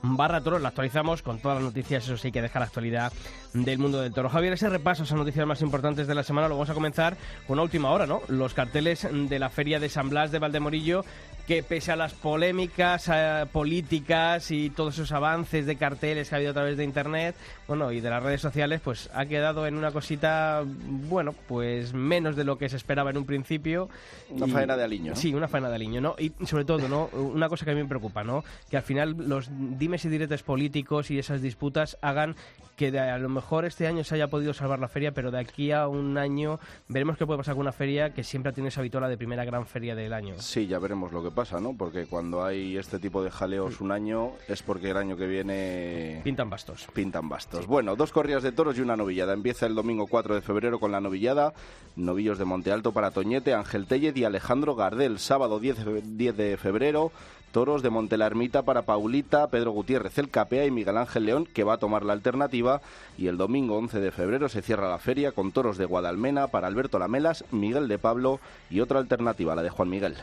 [0.01, 0.63] barra toros.
[0.63, 3.13] La actualizamos con todas las noticias, eso sí, que deja la actualidad
[3.53, 4.31] del mundo del toro.
[4.31, 7.19] Javier, ese repaso a esas noticias más importantes de la semana lo vamos a comenzar
[7.47, 8.23] con una última hora, ¿no?
[8.29, 11.05] Los carteles de la Feria de San Blas de Valdemorillo
[11.47, 16.37] que pese a las polémicas eh, políticas y todos esos avances de carteles que ha
[16.37, 17.37] habido a través de internet,
[17.69, 20.65] bueno, y de las redes sociales, pues ha quedado en una cosita,
[21.09, 23.89] bueno, pues menos de lo que se esperaba en un principio.
[24.31, 25.17] Una faena de aliño.
[25.17, 26.17] Sí, una faena de aliño, ¿no?
[26.19, 27.07] Y sobre todo, ¿no?
[27.13, 28.45] Una cosa que a mí me preocupa, ¿no?
[28.71, 32.37] Que al final los dimes y diretes políticos y esas disputas hagan
[32.77, 35.73] que a lo mejor este año se haya podido salvar la feria, pero de aquí
[35.73, 36.59] a un año
[36.89, 39.67] veremos qué puede pasar con una feria que siempre tiene esa vitola de primera gran
[39.67, 40.35] feria del año.
[40.39, 41.75] Sí, ya veremos lo que pasa, ¿no?
[41.77, 46.21] Porque cuando hay este tipo de jaleos un año es porque el año que viene...
[46.25, 46.87] Pintan bastos.
[46.93, 47.67] Pintan bastos.
[47.67, 49.33] Bueno, dos corridas de toros y una novillada.
[49.33, 51.53] Empieza el domingo 4 de febrero con la novillada.
[51.97, 55.19] Novillos de Monte Alto para Toñete, Ángel Tellez y Alejandro Gardel.
[55.19, 57.13] Sábado 10, 10 de febrero
[57.55, 61.75] toros de Montelarmita para Paulita, Pedro Gutiérrez el Capea y Miguel Ángel León, que va
[61.75, 62.81] a tomar la alternativa.
[63.17, 66.67] Y el domingo 11 de febrero se cierra la feria con toros de Guadalmena para
[66.67, 68.41] Alberto Lamelas, Miguel de Pablo
[68.71, 70.17] y otra alternativa, la de Juan Miguel.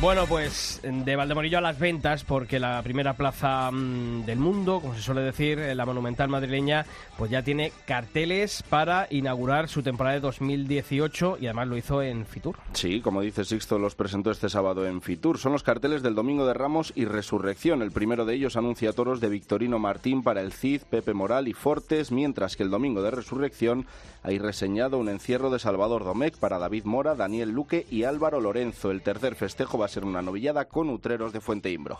[0.00, 4.94] Bueno, pues de Valdemorillo a las ventas, porque la primera plaza mm, del mundo, como
[4.94, 10.14] se suele decir, eh, la monumental madrileña, pues ya tiene carteles para inaugurar su temporada
[10.14, 12.58] de 2018 y además lo hizo en Fitur.
[12.74, 15.36] Sí, como dice Sixto, los presentó este sábado en Fitur.
[15.36, 17.82] Son los carteles del Domingo de Ramos y Resurrección.
[17.82, 21.54] El primero de ellos anuncia toros de Victorino Martín para el Cid, Pepe Moral y
[21.54, 23.86] Fortes, mientras que el Domingo de Resurrección
[24.22, 28.92] hay reseñado un encierro de Salvador Domecq para David Mora, Daniel Luque y Álvaro Lorenzo.
[28.92, 31.98] El tercer festejo va a ser una novillada con utreros de Fuente Imbro.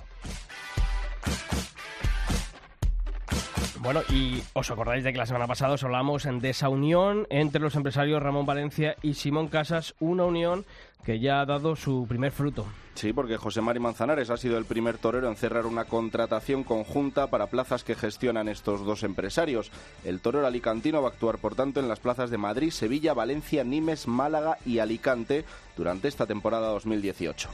[3.80, 7.60] Bueno, y os acordáis de que la semana pasada os hablamos de esa unión entre
[7.60, 10.66] los empresarios Ramón Valencia y Simón Casas, una unión
[11.04, 12.66] que ya ha dado su primer fruto.
[12.94, 17.28] Sí, porque José Mari Manzanares ha sido el primer torero en cerrar una contratación conjunta
[17.28, 19.70] para plazas que gestionan estos dos empresarios.
[20.04, 23.62] El torero alicantino va a actuar, por tanto, en las plazas de Madrid, Sevilla, Valencia,
[23.62, 25.44] Nimes, Málaga y Alicante
[25.78, 27.48] durante esta temporada 2018.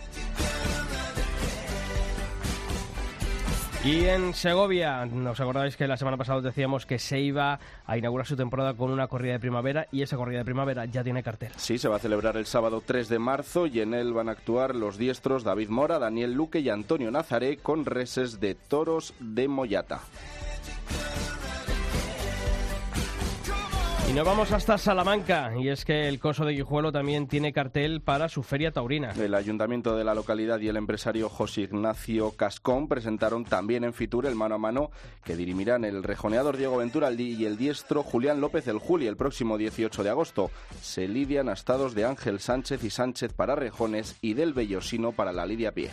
[3.85, 7.99] Y en Segovia, nos acordáis que la semana pasada os decíamos que se iba a
[7.99, 11.23] inaugurar su temporada con una corrida de primavera y esa corrida de primavera ya tiene
[11.23, 11.53] cartel.
[11.57, 14.33] Sí, se va a celebrar el sábado 3 de marzo y en él van a
[14.33, 19.49] actuar los diestros David Mora, Daniel Luque y Antonio Nazaré con reses de toros de
[19.49, 20.01] Moyata.
[24.07, 28.03] Y nos vamos hasta Salamanca, y es que el Coso de Guijuelo también tiene cartel
[28.03, 29.13] para su feria taurina.
[29.13, 34.27] El ayuntamiento de la localidad y el empresario José Ignacio Cascón presentaron también en Fitur
[34.27, 34.91] el mano a mano
[35.25, 39.57] que dirimirán el rejoneador Diego Ventura y el diestro Julián López el Juli el próximo
[39.57, 40.51] 18 de agosto.
[40.83, 45.47] Se lidian astados de Ángel Sánchez y Sánchez para rejones y del Bellosino para la
[45.47, 45.91] lidia pie.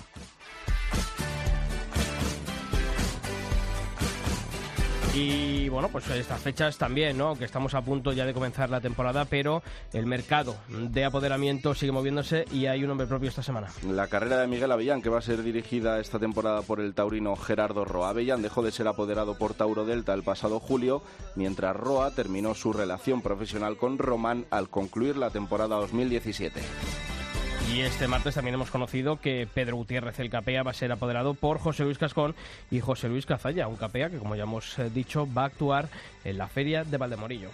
[5.14, 7.36] Y bueno, pues estas fechas también, ¿no?
[7.38, 11.92] Que estamos a punto ya de comenzar la temporada, pero el mercado de apoderamiento sigue
[11.92, 13.68] moviéndose y hay un nombre propio esta semana.
[13.86, 17.36] La carrera de Miguel Avellán, que va a ser dirigida esta temporada por el taurino
[17.36, 18.10] Gerardo Roa.
[18.10, 21.04] Avellán dejó de ser apoderado por Tauro Delta el pasado julio,
[21.36, 26.62] mientras Roa terminó su relación profesional con Román al concluir la temporada 2017.
[27.74, 31.34] Y este martes también hemos conocido que Pedro Gutiérrez, el capea, va a ser apoderado
[31.36, 32.36] por José Luis Cascón
[32.70, 35.88] y José Luis Cazalla, un capea que, como ya hemos eh, dicho, va a actuar
[36.26, 37.50] en la feria de Valdemorillo.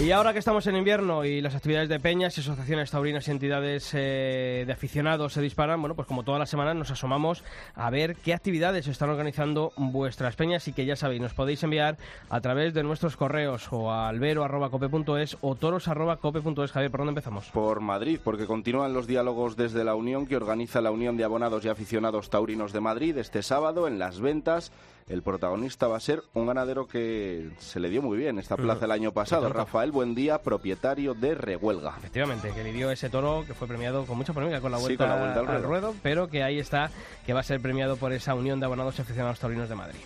[0.00, 3.90] Y ahora que estamos en invierno y las actividades de peñas asociaciones taurinas y entidades
[3.94, 7.42] eh, de aficionados se disparan, bueno, pues como todas las semanas nos asomamos
[7.74, 11.98] a ver qué actividades están organizando vuestras peñas y que ya sabéis, nos podéis enviar
[12.30, 16.72] a través de nuestros correos o a albero.cope.es o toros.cope.es.
[16.72, 17.48] Javier, ¿por dónde empezamos?
[17.48, 21.64] Por Madrid, porque continúan los diálogos desde la Unión que organiza la Unión de Abonados
[21.64, 24.70] y Aficionados Taurinos de Madrid este sábado en las ventas
[25.08, 28.84] el protagonista va a ser un ganadero que se le dio muy bien esta plaza
[28.84, 31.94] el año pasado, Rafael Buendía, propietario de Rehuelga.
[31.98, 35.30] Efectivamente, que le dio ese toro que fue premiado con mucha polémica con la vuelta,
[35.38, 35.94] al, ruedo.
[36.02, 36.90] pero que ahí está,
[37.26, 40.00] que va a ser premiado por esa unión de abonados aficionados taurinos de Madrid.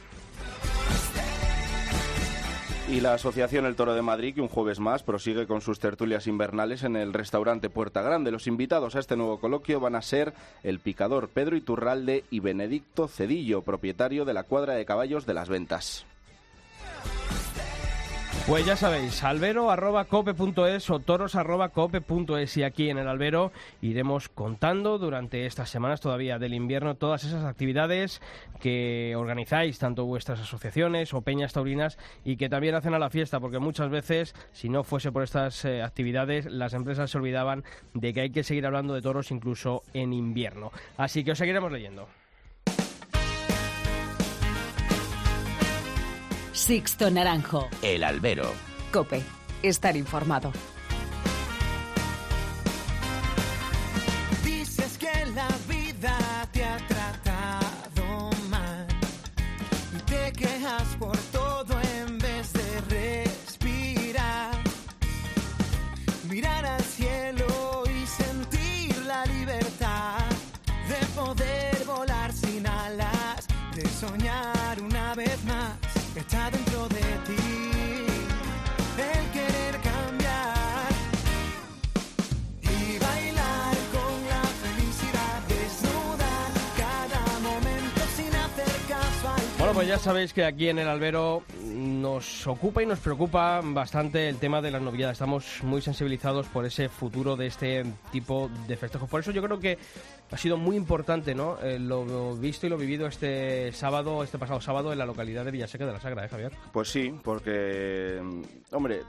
[2.93, 6.27] Y la Asociación El Toro de Madrid, que un jueves más prosigue con sus tertulias
[6.27, 8.31] invernales en el restaurante Puerta Grande.
[8.31, 13.09] Los invitados a este nuevo coloquio van a ser el picador Pedro Iturralde y Benedicto
[13.09, 16.05] Cedillo, propietario de la cuadra de caballos de las ventas.
[18.47, 25.71] Pues ya sabéis, albero.cope.es o toros.cope.es y aquí en el albero iremos contando durante estas
[25.71, 28.21] semanas todavía del invierno todas esas actividades
[28.61, 33.39] que organizáis, tanto vuestras asociaciones o peñas taurinas y que también hacen a la fiesta,
[33.39, 37.63] porque muchas veces, si no fuese por estas eh, actividades, las empresas se olvidaban
[37.95, 40.73] de que hay que seguir hablando de toros incluso en invierno.
[40.97, 42.09] Así que os seguiremos leyendo.
[46.53, 47.69] Sixto Naranjo.
[47.81, 48.53] El albero.
[48.93, 49.23] Cope.
[49.63, 50.53] Estar informado.
[54.45, 56.17] Dices que la vida
[56.53, 58.87] te ha tratado mal
[59.97, 61.17] y te quejas por
[89.87, 94.61] ya sabéis que aquí en el albero nos ocupa y nos preocupa bastante el tema
[94.61, 95.15] de las novedades.
[95.15, 99.09] Estamos muy sensibilizados por ese futuro de este tipo de festejos.
[99.09, 99.79] Por eso yo creo que
[100.31, 101.59] ha sido muy importante, ¿no?
[101.61, 105.51] Eh, lo visto y lo vivido este sábado, este pasado sábado en la localidad de
[105.51, 106.53] Villaseca de la Sagra, ¿eh, Javier?
[106.73, 108.21] Pues sí, porque,
[108.71, 109.01] hombre,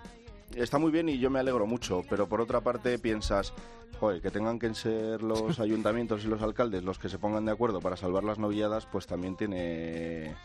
[0.55, 3.53] está muy bien y yo me alegro mucho, pero por otra parte piensas,
[3.99, 7.51] joder, que tengan que ser los ayuntamientos y los alcaldes los que se pongan de
[7.51, 10.35] acuerdo para salvar las novilladas, pues también tiene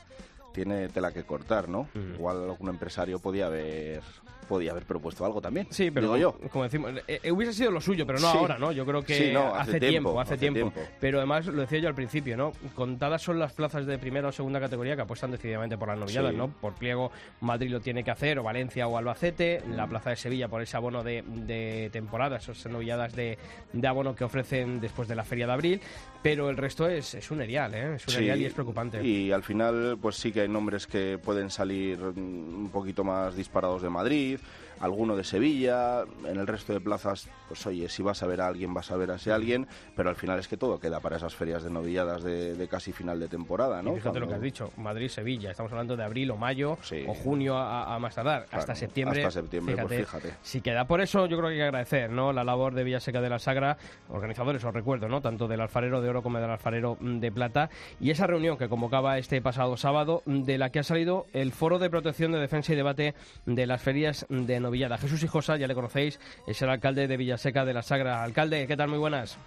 [0.52, 1.88] tiene tela que cortar, ¿no?
[1.94, 4.02] Igual algún empresario podía haber
[4.48, 5.66] podía haber propuesto algo también.
[5.70, 6.48] Sí, pero digo yo.
[6.50, 8.38] como decimos, eh, eh, hubiese sido lo suyo, pero no Sí.
[8.38, 8.72] ahora, ¿no?
[8.72, 10.70] Yo creo que Sí, no, hace, hace tiempo, tiempo, hace, hace tiempo.
[10.72, 10.90] tiempo.
[11.00, 12.52] Pero además lo decía yo al principio, ¿no?
[12.74, 16.32] Contadas son las plazas de primera o segunda categoría que apuestan decididamente por las novilladas,
[16.32, 16.36] Sí.
[16.36, 16.48] ¿no?
[16.48, 20.48] Por pliego Madrid lo tiene que hacer, o Valencia o Albacete, la plaza de Sevilla
[20.48, 23.38] por ese abono de, de temporada, esas novilladas de,
[23.72, 25.80] de abono que ofrecen después de la feria de abril,
[26.22, 27.94] pero el resto es, es un erial, ¿eh?
[27.96, 29.04] Es un erial y es preocupante.
[29.06, 32.18] Y al final, pues sí que hay nombres que pueden salir mm,
[32.64, 37.28] un poquito más disparados de Madrid, believe alguno de Sevilla, en el resto de plazas,
[37.48, 39.66] pues oye, si vas a ver a alguien, vas a ver a ese alguien,
[39.96, 42.92] pero al final es que todo queda para esas ferias de novilladas de, de casi
[42.92, 43.92] final de temporada, ¿no?
[43.92, 47.04] Y fíjate lo que has dicho, Madrid-Sevilla, estamos hablando de abril o mayo Sí.
[47.06, 49.24] o junio a, a más tardar, hasta septiembre.
[49.24, 50.34] hasta septiembre, pues fíjate.
[50.42, 52.32] Si queda por eso, yo creo que hay que agradecer ¿no?
[52.32, 53.76] la labor de Villaseca de la Sagra,
[54.08, 55.20] organizadores, os recuerdo, ¿no?
[55.20, 57.70] tanto del alfarero de oro como del alfarero de plata,
[58.00, 61.78] y esa reunión que convocaba este pasado sábado, de la que ha salido el Foro
[61.78, 63.14] de Protección de Defensa y Debate
[63.46, 64.98] de las Ferias de Novillada.
[64.98, 68.22] Jesús Hijosa, ya le conocéis, es el alcalde de Villaseca de la Sagra.
[68.22, 68.88] Alcalde, ¿qué tal?
[68.88, 69.38] Muy buenas.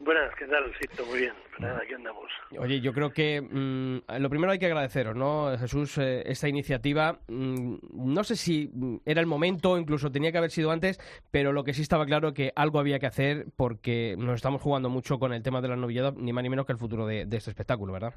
[0.00, 0.64] Buenas, ¿qué tal?
[0.80, 1.32] Sí, muy bien.
[1.50, 2.28] Pues nada, aquí andamos.
[2.58, 7.20] Oye, yo creo que mm, lo primero hay que agradeceros, ¿no, Jesús, eh, esta iniciativa?
[7.28, 10.98] mm, no sé si mm, era el momento, incluso tenía que haber sido antes,
[11.30, 14.90] pero lo que sí estaba claro que algo había que hacer porque nos estamos jugando
[14.90, 17.26] mucho con el tema de las novilladas, ni más ni menos que el futuro de,
[17.26, 18.14] de este espectáculo, ¿verdad?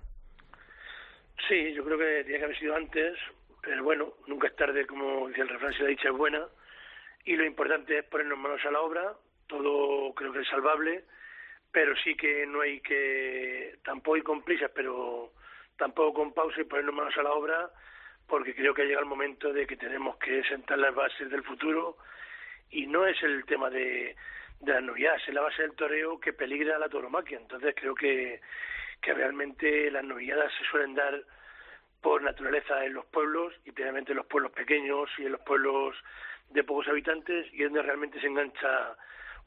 [1.48, 3.16] Sí, yo creo que tenía que haber sido antes,
[3.68, 6.48] pero bueno, nunca es tarde, como dice el refrán, si la dicha es buena.
[7.26, 9.14] Y lo importante es ponernos manos a la obra,
[9.46, 11.04] todo creo que es salvable,
[11.70, 15.34] pero sí que no hay que, tampoco ir con prisas, pero
[15.76, 17.70] tampoco con pausa y ponernos manos a la obra,
[18.26, 21.44] porque creo que ha llegado el momento de que tenemos que sentar las bases del
[21.44, 21.98] futuro
[22.70, 24.16] y no es el tema de,
[24.62, 27.38] de las novedades, es la base del toreo que peligra la tauromaquia.
[27.38, 28.40] Entonces creo que,
[29.02, 31.22] que realmente las novilladas se suelen dar
[32.08, 35.94] por naturaleza en los pueblos y previamente en los pueblos pequeños y en los pueblos
[36.52, 38.96] de pocos habitantes y es donde realmente se engancha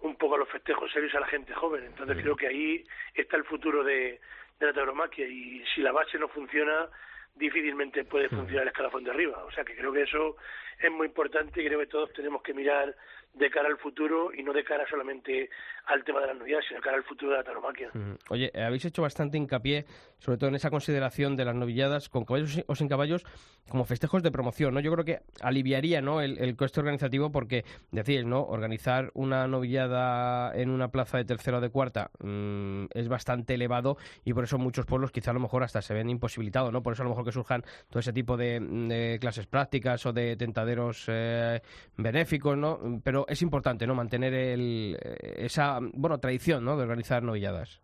[0.01, 1.85] un poco a los festejos serios a la gente joven.
[1.85, 2.85] Entonces creo que ahí
[3.15, 4.21] está el futuro de,
[4.59, 6.87] de la tauromaquia y si la base no funciona
[7.35, 9.43] difícilmente puede funcionar el escalafón de arriba.
[9.47, 10.37] O sea que creo que eso
[10.79, 12.95] es muy importante y creo que todos tenemos que mirar
[13.35, 15.51] de cara al futuro y no de cara solamente
[15.87, 17.91] al tema de las novedades, sino de cara al futuro de la tauromaquia.
[18.29, 19.87] Oye, eh, habéis hecho bastante hincapié,
[20.19, 23.25] sobre todo en esa consideración de las novilladas con caballos o sin caballos,
[23.69, 24.81] como festejos de promoción, ¿no?
[24.81, 26.21] Yo creo que aliviaría, ¿no?
[26.21, 28.43] El, coste organizativo porque, decíais, ¿no?
[28.43, 33.97] Organizar una novillada en una plaza de tercera o de cuarta mm, es bastante elevado
[34.25, 36.83] y por eso muchos pueblos quizá a lo mejor hasta se ven imposibilitados, ¿no?
[36.83, 40.13] Por eso a lo mejor que surjan todo ese tipo de, de clases prácticas o
[40.13, 41.61] de tentaderos eh,
[41.97, 43.01] benéficos, ¿no?
[43.05, 43.95] Pero es importante, ¿no?
[43.95, 46.77] Mantener el, eh, esa, bueno, tradición, ¿no?
[46.77, 47.81] De organizar novilladas.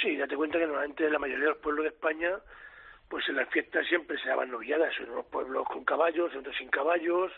[0.00, 2.30] Sí, date cuenta que normalmente en la mayoría de los pueblos de España,
[3.08, 6.68] pues en las fiestas siempre se daban novilladas, en unos pueblos con caballos, otros sin
[6.68, 7.32] caballos,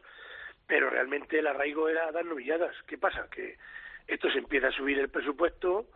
[0.66, 2.74] pero realmente el arraigo era dar novilladas.
[2.86, 3.28] ¿Qué pasa?
[3.30, 3.56] Que
[4.06, 5.86] esto se empieza a subir el presupuesto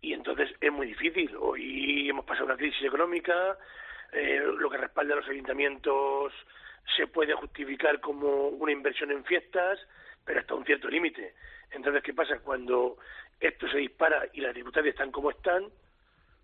[0.00, 1.34] y entonces es muy difícil.
[1.38, 3.58] Hoy hemos pasado una crisis económica,
[4.12, 6.32] eh, lo que respalda a los ayuntamientos
[6.96, 9.78] se puede justificar como una inversión en fiestas,
[10.24, 11.34] pero hasta un cierto límite.
[11.70, 12.38] Entonces, ¿qué pasa?
[12.40, 12.96] Cuando
[13.40, 15.66] esto se dispara y las tributarias están como están,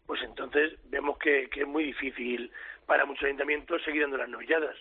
[0.06, 2.50] pues entonces vemos que, que es muy difícil
[2.86, 4.76] para muchos ayuntamientos seguir dando las novilladas.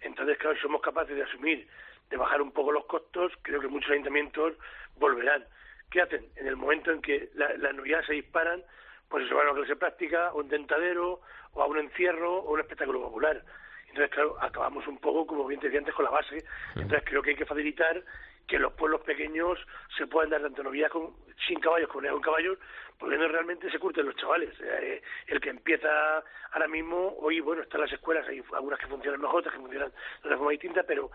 [0.00, 1.66] Entonces, claro, si somos capaces de asumir,
[2.10, 4.54] de bajar un poco los costos, creo que muchos ayuntamientos
[4.96, 5.44] volverán.
[5.90, 6.26] ¿Qué hacen?
[6.36, 8.62] En el momento en que la- las novilladas se disparan,
[9.08, 11.20] pues se van a una clase práctica, o un tentadero,
[11.54, 13.42] o a un encierro, o un espectáculo popular.
[13.88, 16.44] Entonces, claro, acabamos un poco, como bien te decía antes, con la base.
[16.74, 18.02] Entonces, creo que hay que facilitar
[18.46, 19.58] que los pueblos pequeños
[19.96, 21.14] se puedan dar tanto novilladas con,
[21.46, 22.58] sin caballos como con caballos,
[22.98, 24.54] porque no realmente se curten los chavales.
[24.60, 26.22] Eh, el que empieza
[26.52, 29.90] ahora mismo, hoy, bueno, están las escuelas, hay algunas que funcionan mejor, otras que funcionan
[30.22, 31.10] de una forma distinta, pero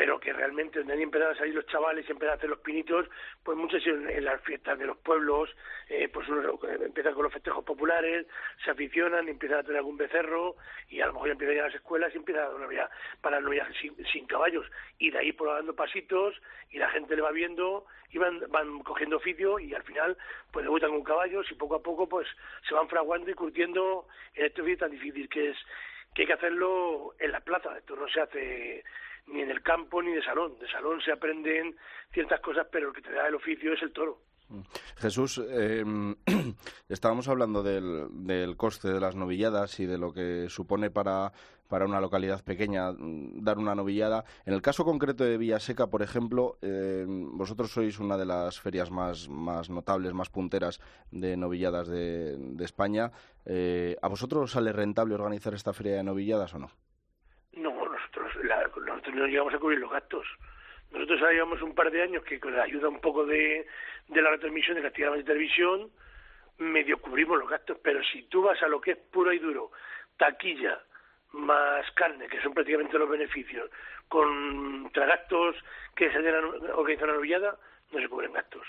[0.00, 2.60] pero que realmente donde han empezado a salir los chavales y empiezan a hacer los
[2.60, 3.06] pinitos,
[3.44, 5.54] pues muchas en, en las fiestas de los pueblos,
[5.90, 8.26] eh, pues uno eh, empiezan con los festejos populares,
[8.64, 10.56] se aficionan, empiezan a tener algún becerro
[10.88, 12.90] y a lo mejor empiezan a ir a las escuelas y empiezan a dar una
[13.20, 13.42] para
[13.78, 14.64] sin, sin caballos.
[14.98, 16.34] Y de ahí por dando pasitos
[16.70, 20.16] y la gente le va viendo y van, van cogiendo oficio y al final
[20.50, 22.26] pues debutan con caballos y poco a poco pues
[22.66, 25.58] se van fraguando y curtiendo en este oficio tan difícil que es
[26.14, 28.84] que hay que hacerlo en la plaza, esto no se hace
[29.26, 30.58] ni en el campo ni de salón.
[30.58, 31.76] De salón se aprenden
[32.12, 34.18] ciertas cosas, pero el que te da el oficio es el toro.
[34.96, 35.84] Jesús, eh,
[36.88, 41.32] estábamos hablando del, coste de las novilladas y de lo que supone para,
[41.68, 44.24] para una localidad pequeña mm, dar una novillada.
[44.44, 48.90] En el caso concreto de Villaseca, por ejemplo, eh, vosotros sois una de las ferias
[48.90, 50.80] más, más notables, más punteras
[51.10, 53.10] de novilladas de, España.
[53.46, 56.70] Eh, ¿A vosotros os sale rentable organizar esta feria de novilladas o no?
[57.54, 58.32] No, nosotros,
[58.86, 60.26] nosotros no llegamos a cubrir los gastos.
[60.92, 63.66] Nosotros llevamos un par de años que con la ayuda un poco de,
[64.08, 65.90] de la retransmisión de Castilla de Televisión,
[66.58, 69.70] medio cubrimos los gastos, pero si tú vas a lo que es puro y duro,
[70.16, 70.82] taquilla,
[71.32, 73.70] más carne, que son prácticamente los beneficios,
[74.08, 75.56] con gastos
[75.94, 77.56] que se hayan organizado una novillada,
[77.92, 78.66] no se cubren gastos.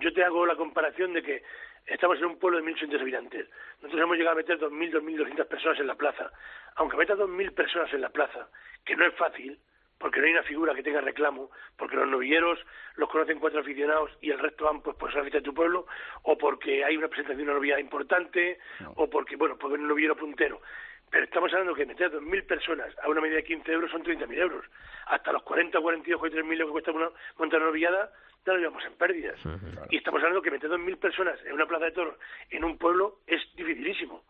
[0.00, 1.42] Yo te hago la comparación de que
[1.86, 3.48] estamos en un pueblo de 1.800 habitantes.
[3.82, 6.30] Nosotros hemos llegado a meter 2.000, 2.200 personas en la plaza.
[6.76, 8.48] Aunque metas 2.000 personas en la plaza,
[8.84, 9.58] que no es fácil,
[9.98, 12.58] porque no hay una figura que tenga reclamo, porque los novilleros
[12.96, 15.86] los conocen cuatro aficionados y el resto van pues por ser fiesta de tu pueblo,
[16.22, 18.58] o porque hay una presentación de una novillada importante,
[18.94, 20.60] o porque, bueno, pues un novillero puntero.
[21.10, 24.38] Pero estamos hablando que meter 2.000 personas a una medida de 15 euros son 30.000
[24.38, 24.64] euros.
[25.06, 28.12] Hasta los 40, 42, 43.000 lo que cuesta una, montar una novillada,
[28.44, 29.40] ya lo llevamos en pérdidas.
[29.90, 32.16] Y estamos hablando que meter 2.000 personas en una plaza de toros
[32.50, 34.22] en un pueblo es dificilísimo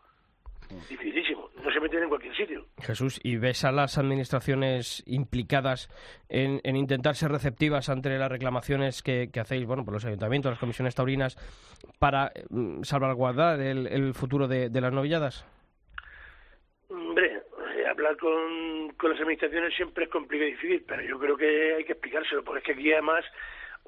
[0.89, 2.65] dificilísimo, no se meten en cualquier sitio.
[2.81, 5.89] Jesús, ¿y ves a las administraciones implicadas
[6.29, 10.95] en, intentar ser receptivas ante las reclamaciones que, hacéis, bueno, por los ayuntamientos, las comisiones
[10.95, 11.37] taurinas,
[11.99, 15.45] para mm, salvaguardar el, futuro de, las novilladas?
[16.89, 17.41] Hombre,
[17.75, 21.75] eh, hablar con, con las administraciones siempre es complicado y difícil, pero yo creo que
[21.75, 23.25] hay que explicárselo, porque es que aquí además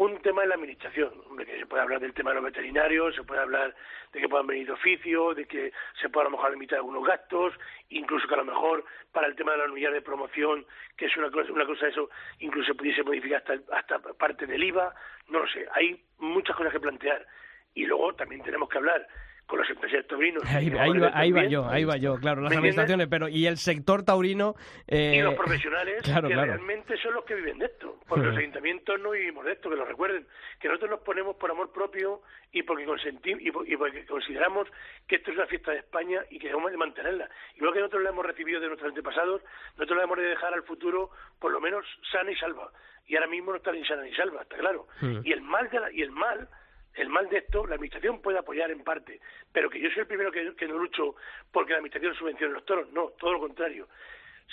[0.02, 3.14] un tema es la administración, hombre, que se puede hablar del tema de los veterinarios,
[3.14, 3.76] se puede hablar
[4.12, 5.72] de que puedan venir de oficio, de que
[6.02, 7.54] se pueda a lo mejor limitar algunos gastos,
[7.90, 10.66] incluso que a lo mejor para el tema de la unidad de promoción,
[10.98, 14.48] que es una cosa, una cosa de eso, incluso se pudiese modificar hasta, hasta parte
[14.48, 14.92] del IVA,
[15.28, 17.28] no lo sé, hay muchas cosas que plantear.
[17.76, 19.08] Y luego también tenemos que hablar
[19.46, 20.44] con los empresarios taurinos.
[20.46, 24.56] Ahí, va, yo, ahí va yo, claro, las administraciones, pero y el sector taurino...
[24.88, 25.16] Eh...
[25.18, 29.12] Y los profesionales que realmente son los que viven de esto, porque los ayuntamientos no
[29.12, 30.26] vivimos de esto, que lo recuerden,
[30.60, 32.22] que nosotros nos ponemos por amor propio
[32.52, 34.68] y porque consentimos y, porque consideramos
[35.08, 37.30] que esto es una fiesta de España y que debemos de mantenerla.
[37.56, 39.42] Igual que nosotros la hemos recibido de nuestros antepasados,
[39.76, 42.72] nosotros la hemos de dejar al futuro por lo menos sana y salva.
[43.08, 44.88] Y ahora mismo no está ni sana ni salva, está claro.
[45.24, 46.48] Y el mal de la, y el mal
[46.96, 49.22] el mal de esto, la Administración puede apoyar en parte,
[49.52, 51.16] pero que yo soy el primero que, no lucho
[51.52, 53.88] porque la Administración subvencione los toros, no, todo lo contrario.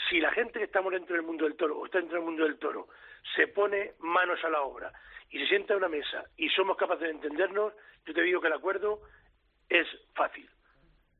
[0.09, 2.45] Si la gente que estamos dentro del mundo del toro o está dentro del mundo
[2.45, 2.89] del toro
[3.35, 4.93] se pone manos a la obra
[5.31, 7.73] y se sienta a una mesa y somos capaces de entendernos,
[8.07, 9.01] yo te digo que el acuerdo
[9.69, 10.49] es fácil.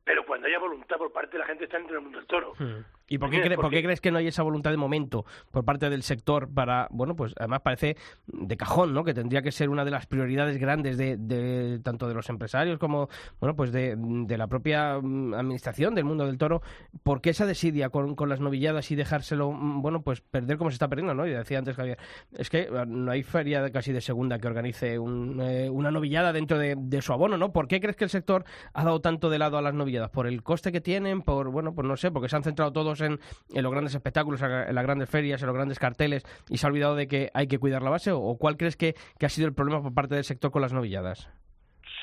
[0.05, 2.27] Pero cuando haya voluntad por parte de la gente que está dentro del mundo del
[2.27, 2.53] toro.
[2.57, 2.83] Hmm.
[3.09, 3.41] ¿Y por qué,
[3.81, 7.33] crees que no hay esa voluntad de momento por parte del sector para, bueno, pues
[7.37, 7.97] además parece
[8.27, 9.03] de cajón, ¿no?
[9.03, 13.09] Que tendría que ser una de las prioridades grandes de, tanto de los empresarios como,
[13.39, 13.97] bueno, pues de,
[14.37, 16.61] la propia mm, administración del mundo del toro.
[17.01, 20.75] ¿Por qué esa desidia con, las novilladas y dejárselo, mm, bueno, pues perder como se
[20.75, 21.25] está perdiendo, ¿no?
[21.25, 21.97] Y decía antes Javier,
[22.37, 26.59] es que ah, no hay feria casi de segunda que organice eh, una novillada dentro
[26.59, 27.51] de, su abono, ¿no?
[27.51, 28.43] ¿Por qué crees que el sector
[28.73, 30.09] ha dado tanto de lado a las novilladas?
[30.09, 31.21] ¿Por el coste que tienen?
[31.21, 33.19] ¿Por, bueno, pues no sé, porque se han centrado todos en,
[33.53, 36.95] los grandes espectáculos, en las grandes ferias, en los grandes carteles y se ha olvidado
[36.95, 38.11] de que hay que cuidar la base?
[38.11, 41.29] ¿O cuál crees que, ha sido el problema por parte del sector con las novilladas?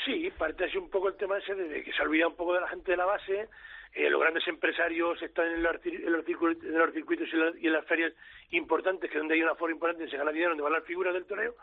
[0.04, 2.54] Sí, parte así un poco el tema ese de que se ha olvidado un poco
[2.54, 3.48] de la gente de la base.
[3.92, 5.76] Eh, los grandes empresarios están en los,
[6.24, 8.12] circuitos, y, en las ferias
[8.50, 11.24] importantes, que donde hay una foro importante se gana dinero, donde van las figuras del
[11.24, 11.54] toreo.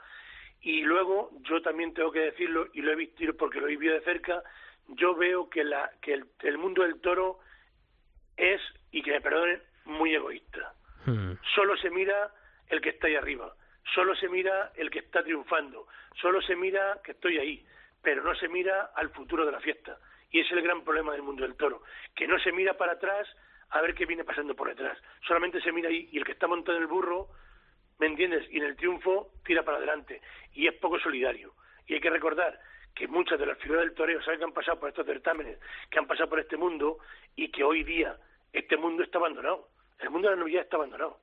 [0.61, 3.93] Y luego, yo también tengo que decirlo, y lo he visto porque lo he vivido
[3.93, 4.41] de cerca,
[4.87, 7.39] yo veo que, la, que el mundo del toro
[8.37, 8.61] es,
[8.93, 10.73] y que me perdonen, muy egoísta.
[11.05, 11.33] Hmm.
[11.53, 12.31] Solo se mira
[12.69, 13.53] el que está ahí arriba,
[13.93, 15.87] solo se mira el que está triunfando,
[16.21, 17.65] solo se mira que estoy ahí,
[18.01, 19.97] pero no se mira al futuro de la fiesta.
[20.31, 21.83] Y es el gran problema del mundo del toro,
[22.15, 23.27] que no se mira para atrás
[23.71, 24.97] a ver qué viene pasando por detrás.
[25.27, 27.29] Solamente se mira ahí y el que está montado en el burro,
[27.99, 28.45] ¿me entiendes?
[28.51, 30.21] Y en el triunfo tira para adelante.
[30.53, 31.53] Y es poco solidario.
[31.87, 32.59] Y hay que recordar
[32.95, 35.99] que muchas de las figuras del toreo saben que han pasado por estos certámenes, que
[35.99, 36.99] han pasado por este mundo
[37.35, 38.15] y que hoy día
[38.53, 39.67] este mundo está abandonado.
[39.99, 41.19] El mundo de la novedad está abandonado.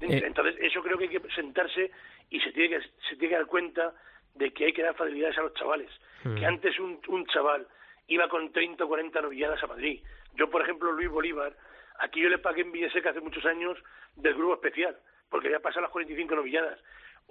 [0.00, 1.90] Eh, Entonces, eso creo que hay que sentarse
[2.30, 3.94] y se tiene que, se tiene que dar cuenta
[4.34, 5.90] de que hay que dar facilidades a los chavales.
[6.22, 7.66] Que antes un, un chaval
[8.08, 10.02] iba con 30 o 40 novilladas a Madrid.
[10.34, 11.56] Yo, por ejemplo, Luis Bolívar,
[11.98, 13.78] aquí yo le pagué en Villaseca hace muchos años
[14.16, 14.96] del grupo especial,
[15.28, 16.78] porque había pasado las 45 novilladas.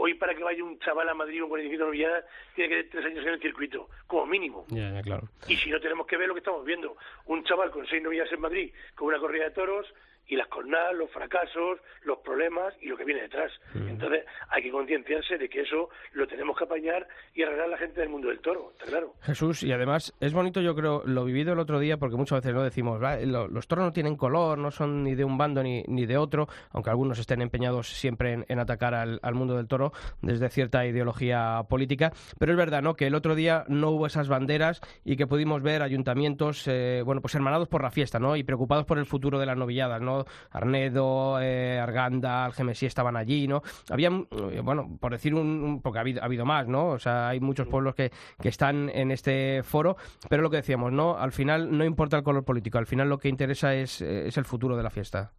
[0.01, 2.23] Hoy para que vaya un chaval a Madrid con 45 novilladas
[2.55, 4.65] tiene que tener tres años en el circuito, como mínimo.
[5.03, 5.27] claro.
[5.49, 6.95] Y si no tenemos que ver lo que estamos viendo,
[7.25, 9.93] un chaval con seis novilladas en Madrid, con una corrida de toros,
[10.29, 13.51] y las jornadas, los fracasos, los problemas y lo que viene detrás.
[13.73, 13.87] Mm.
[13.89, 17.77] Entonces hay que concienciarse de que eso lo tenemos que apañar y arreglar a la
[17.77, 19.13] gente del mundo del toro, está claro.
[19.23, 22.53] Jesús, y además es bonito, yo creo, lo vivido el otro día, porque muchas veces
[22.53, 25.63] no decimos, "Va, lo- los toros no tienen color, no son ni de un bando
[25.63, 29.57] ni, ni de otro, aunque algunos estén empeñados siempre en, en atacar al, al mundo
[29.57, 32.11] del toro desde cierta ideología política.
[32.37, 32.93] Pero es verdad, ¿no?
[32.95, 37.21] Que el otro día no hubo esas banderas y que pudimos ver ayuntamientos, eh, bueno,
[37.21, 38.35] pues hermanados por la fiesta, ¿no?
[38.35, 40.18] Y preocupados por el futuro de las novilladas, ¿no?
[40.51, 43.61] Arnedo, eh, Arganda, Algemesí estaban allí, ¿no?
[43.89, 46.87] Había, eh, bueno, por decir un, un- porque ha habido, ha habido más, ¿no?
[46.89, 48.11] O sea, hay muchos pueblos que,
[48.41, 49.97] que están en este foro,
[50.29, 51.17] pero lo que decíamos, ¿no?
[51.17, 54.37] Al final no importa el color político, al final lo que interesa es, eh, es
[54.37, 55.31] el futuro de la fiesta.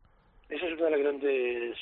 [0.49, 1.77] Esa es una de las grandes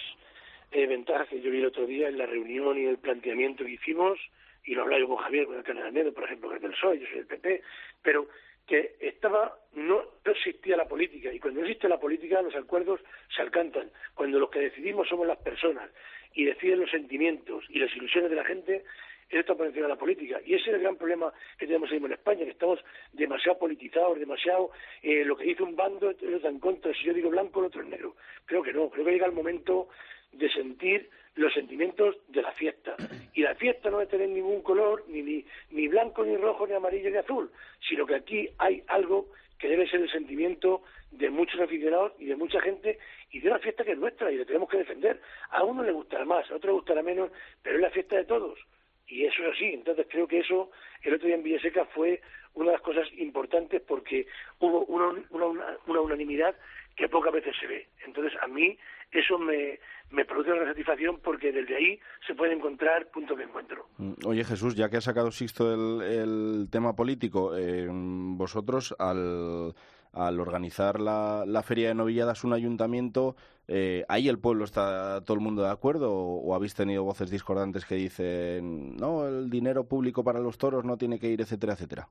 [0.72, 3.72] eh, ventajas que yo vi el otro día en la reunión y el planteamiento que
[3.72, 4.18] hicimos,
[4.64, 6.72] y lo hablaba yo con Javier, con el canal Arnedo, por ejemplo, que es del
[6.72, 7.62] PSOE, yo soy del PP,
[8.03, 8.26] pero
[8.69, 13.01] que estaba, no, existía la política, y cuando existe la política los acuerdos
[13.35, 13.91] se alcanzan.
[14.14, 15.91] Cuando los que decidimos somos las personas
[16.35, 18.85] y deciden los sentimientos y las ilusiones de la gente,
[19.31, 20.41] eso está por de la política.
[20.45, 22.79] Y ese es el gran problema que tenemos ahí en España, que estamos
[23.12, 24.71] demasiado politizados, demasiado
[25.03, 26.93] eh, lo que dice un bando, está en contra.
[26.95, 28.16] Si yo digo blanco, el otro es negro.
[28.45, 29.89] Creo que no, creo que llega el momento
[30.33, 32.97] de sentir los sentimientos de la fiesta.
[33.33, 36.74] Y la fiesta no debe tener ningún color, ni, ni, ni blanco, ni rojo, ni
[36.74, 37.51] amarillo, ni azul,
[37.89, 42.37] sino que aquí hay algo que debe ser el sentimiento de muchos aficionados y de
[42.37, 42.99] mucha gente
[43.31, 45.20] y de una fiesta que es nuestra y la tenemos que defender.
[45.51, 47.31] A uno le gustará más, a otro le gustará menos,
[47.62, 48.59] pero es la fiesta de todos.
[49.07, 49.66] Y eso es así.
[49.66, 50.70] Entonces creo que eso,
[51.03, 52.20] el otro día en Villaseca fue
[52.55, 54.26] una de las cosas importantes porque
[54.59, 56.55] hubo una, una, una, una unanimidad
[56.95, 57.87] que pocas veces se ve.
[58.05, 58.76] Entonces a mí
[59.11, 59.78] eso me,
[60.11, 63.86] me produce una satisfacción porque desde ahí se pueden encontrar puntos de encuentro.
[63.98, 69.74] Mm, Oye Jesús, ya que ha sacado Sixto el, el tema político, eh, vosotros al,
[70.12, 73.36] al organizar la, la feria de novilladas un ayuntamiento,
[73.66, 77.30] eh, ¿ahí el pueblo está todo el mundo de acuerdo o, o habéis tenido voces
[77.30, 81.74] discordantes que dicen no, el dinero público para los toros no tiene que ir, etcétera,
[81.74, 82.09] etcétera?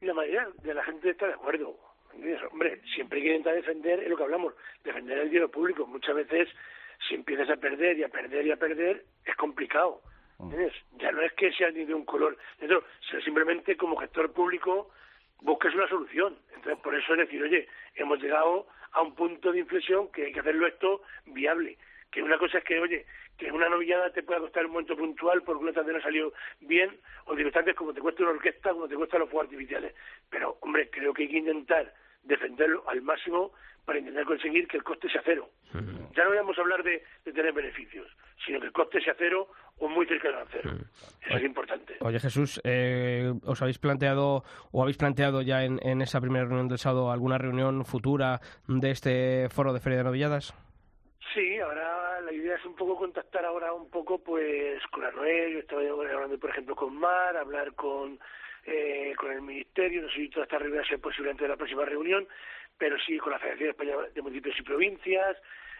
[0.00, 1.78] La mayoría de la gente está de acuerdo.
[2.50, 5.86] Hombre, siempre hay que intentar defender, es lo que hablamos, defender el dinero público.
[5.86, 6.48] Muchas veces,
[7.08, 10.00] si empiezas a perder y a perder y a perder, es complicado.
[10.40, 10.74] ¿entiendes?
[10.98, 12.82] Ya no es que sea ni de un color, sino
[13.24, 14.90] simplemente como gestor público
[15.40, 16.38] busques una solución.
[16.54, 20.32] Entonces, por eso es decir, oye, hemos llegado a un punto de inflexión que hay
[20.32, 21.78] que hacerlo esto viable.
[22.10, 23.06] Que una cosa es que, oye,
[23.36, 26.96] que una novillada te pueda costar un momento puntual porque una tarde no salió bien,
[27.26, 29.94] o directamente como te cuesta una orquesta, como te cuesta los fuegos artificiales.
[30.30, 31.92] Pero, hombre, creo que hay que intentar
[32.24, 33.52] defenderlo al máximo
[33.84, 35.50] para intentar conseguir que el coste sea cero.
[36.16, 38.06] Ya no vamos a hablar de, de tener beneficios,
[38.46, 39.48] sino que el coste sea cero
[39.78, 40.70] o muy cercano a cero.
[41.20, 41.96] Eso es importante.
[42.00, 46.68] Oye Jesús, eh, ¿os habéis planteado o habéis planteado ya en, en esa primera reunión
[46.68, 50.54] del sábado alguna reunión futura de este foro de Feria de Novilladas?
[51.34, 55.58] Sí, ahora la idea es un poco contactar ahora un poco pues con Anuel, yo
[55.58, 58.20] estaba hablando por ejemplo con Mar, hablar con
[58.66, 61.44] eh, con el Ministerio, no sé si toda esta reunión va a ser posible antes
[61.44, 62.26] de la próxima reunión,
[62.78, 65.36] pero sí con la Federación Española de Municipios y Provincias,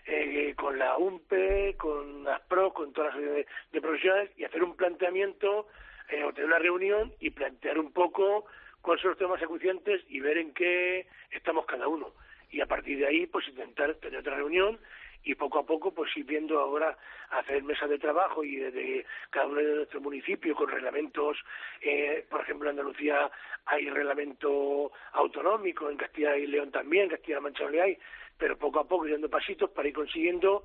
[0.06, 4.62] eh, con la UMPE, con las PRO, con todas las de, de profesionales y hacer
[4.62, 5.66] un planteamiento,
[6.10, 8.44] eh, o tener una reunión y plantear un poco
[8.82, 12.12] cuáles son los temas acuciantes y ver en qué estamos cada uno.
[12.50, 14.78] Y a partir de ahí, pues intentar tener otra reunión
[15.24, 16.96] y poco a poco pues ir viendo ahora
[17.30, 21.38] hacer mesas de trabajo y desde cada uno de nuestros municipios con reglamentos
[21.80, 23.30] eh, por ejemplo en Andalucía
[23.66, 27.98] hay reglamento autonómico en Castilla y León también en Castilla-La Mancha no le hay
[28.38, 30.64] pero poco a poco ir dando pasitos para ir consiguiendo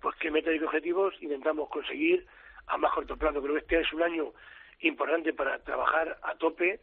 [0.00, 2.26] pues qué metas y qué objetivos intentamos conseguir
[2.66, 4.32] a más corto plazo creo que este es un año
[4.80, 6.80] importante para trabajar a tope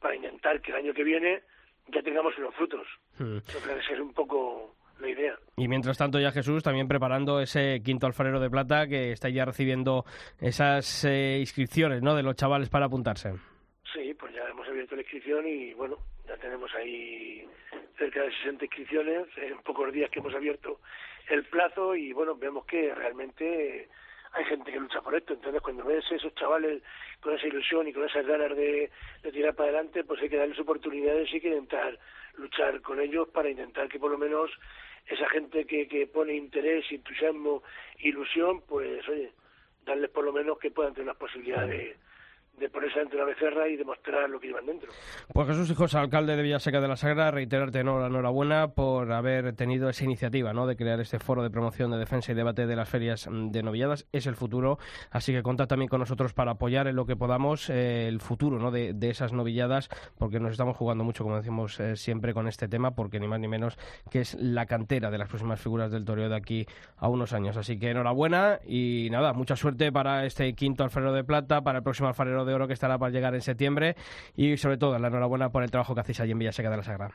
[0.00, 1.42] para intentar que el año que viene
[1.88, 2.86] ya tengamos los frutos
[3.18, 3.38] Hmm.
[3.48, 6.88] yo creo que esa es un poco la idea Y mientras tanto ya Jesús también
[6.88, 10.04] preparando ese quinto alfarero de plata que está ya recibiendo
[10.40, 12.14] esas eh, inscripciones ¿no?
[12.14, 13.32] de los chavales para apuntarse.
[13.92, 17.46] Sí, pues ya hemos abierto la inscripción y bueno, ya tenemos ahí
[17.98, 20.80] cerca de 60 inscripciones en pocos días que hemos abierto
[21.28, 23.88] el plazo y bueno, vemos que realmente
[24.36, 25.32] hay gente que lucha por esto.
[25.32, 26.82] Entonces, cuando ves esos chavales
[27.20, 28.90] con esa ilusión y con esas ganas de,
[29.32, 31.98] tirar para adelante, pues hay que darles oportunidades y hay que intentar
[32.36, 34.50] luchar con ellos para intentar que por lo menos
[35.06, 37.62] esa gente que, que pone interés, entusiasmo,
[37.98, 39.32] ilusión, pues oye,
[39.84, 41.96] darles por lo menos que puedan tener las posibilidades de,
[42.58, 44.90] de ponerse ante una becerra y demostrar lo que llevan dentro.
[45.32, 50.04] Pues Jesús Hijos, alcalde de Villaseca de la Sagra, reiterarte enhorabuena por haber tenido esa
[50.04, 50.66] iniciativa ¿no?
[50.66, 54.06] de crear este foro de promoción de defensa y debate de las ferias de novilladas.
[54.12, 54.78] Es el futuro,
[55.10, 58.58] así que contad también con nosotros para apoyar en lo que podamos eh, el futuro
[58.58, 58.70] ¿no?
[58.70, 59.88] de, esas novilladas,
[60.18, 63.38] porque nos estamos jugando mucho, como decimos eh, siempre, con este tema, porque ni más
[63.38, 63.78] ni menos
[64.10, 67.56] que es la cantera de las próximas figuras del toreo de aquí a unos años.
[67.56, 71.84] Así que enhorabuena y nada, mucha suerte para este quinto alfarero de plata, para el
[71.84, 73.96] próximo alfarero de oro que estará para llegar en septiembre
[74.36, 76.82] y sobre todo la enhorabuena por el trabajo que hacéis allí en Villaseca de la
[76.82, 77.10] Sagra.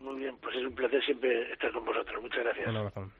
[0.00, 2.22] Muy bien, pues es un placer siempre estar con vosotros.
[2.22, 2.68] Muchas gracias.
[2.68, 3.10] Un abrazo.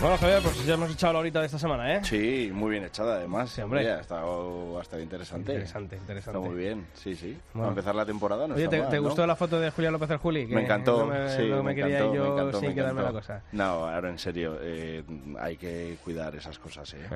[0.00, 2.00] Bueno, Javier, pues ya hemos echado la horita de esta semana, ¿eh?
[2.02, 3.50] Sí, muy bien echada además.
[3.50, 3.90] Sí, hombre.
[3.90, 5.52] ha estado bastante interesante.
[5.52, 6.38] Interesante, interesante.
[6.38, 7.36] Está muy bien, sí, sí.
[7.52, 7.68] Bueno.
[7.68, 10.16] empezar la temporada no Oye, está ¿te, ¿te gustó la foto de Julián López el
[10.16, 10.46] Juli?
[10.46, 13.02] me encantó, no me, sí, no me, quería encantó, yo me encantó, sin me quedarme
[13.02, 13.42] la cosa.
[13.52, 15.04] No, ahora en serio, eh,
[15.38, 17.06] hay que cuidar esas cosas, ¿eh?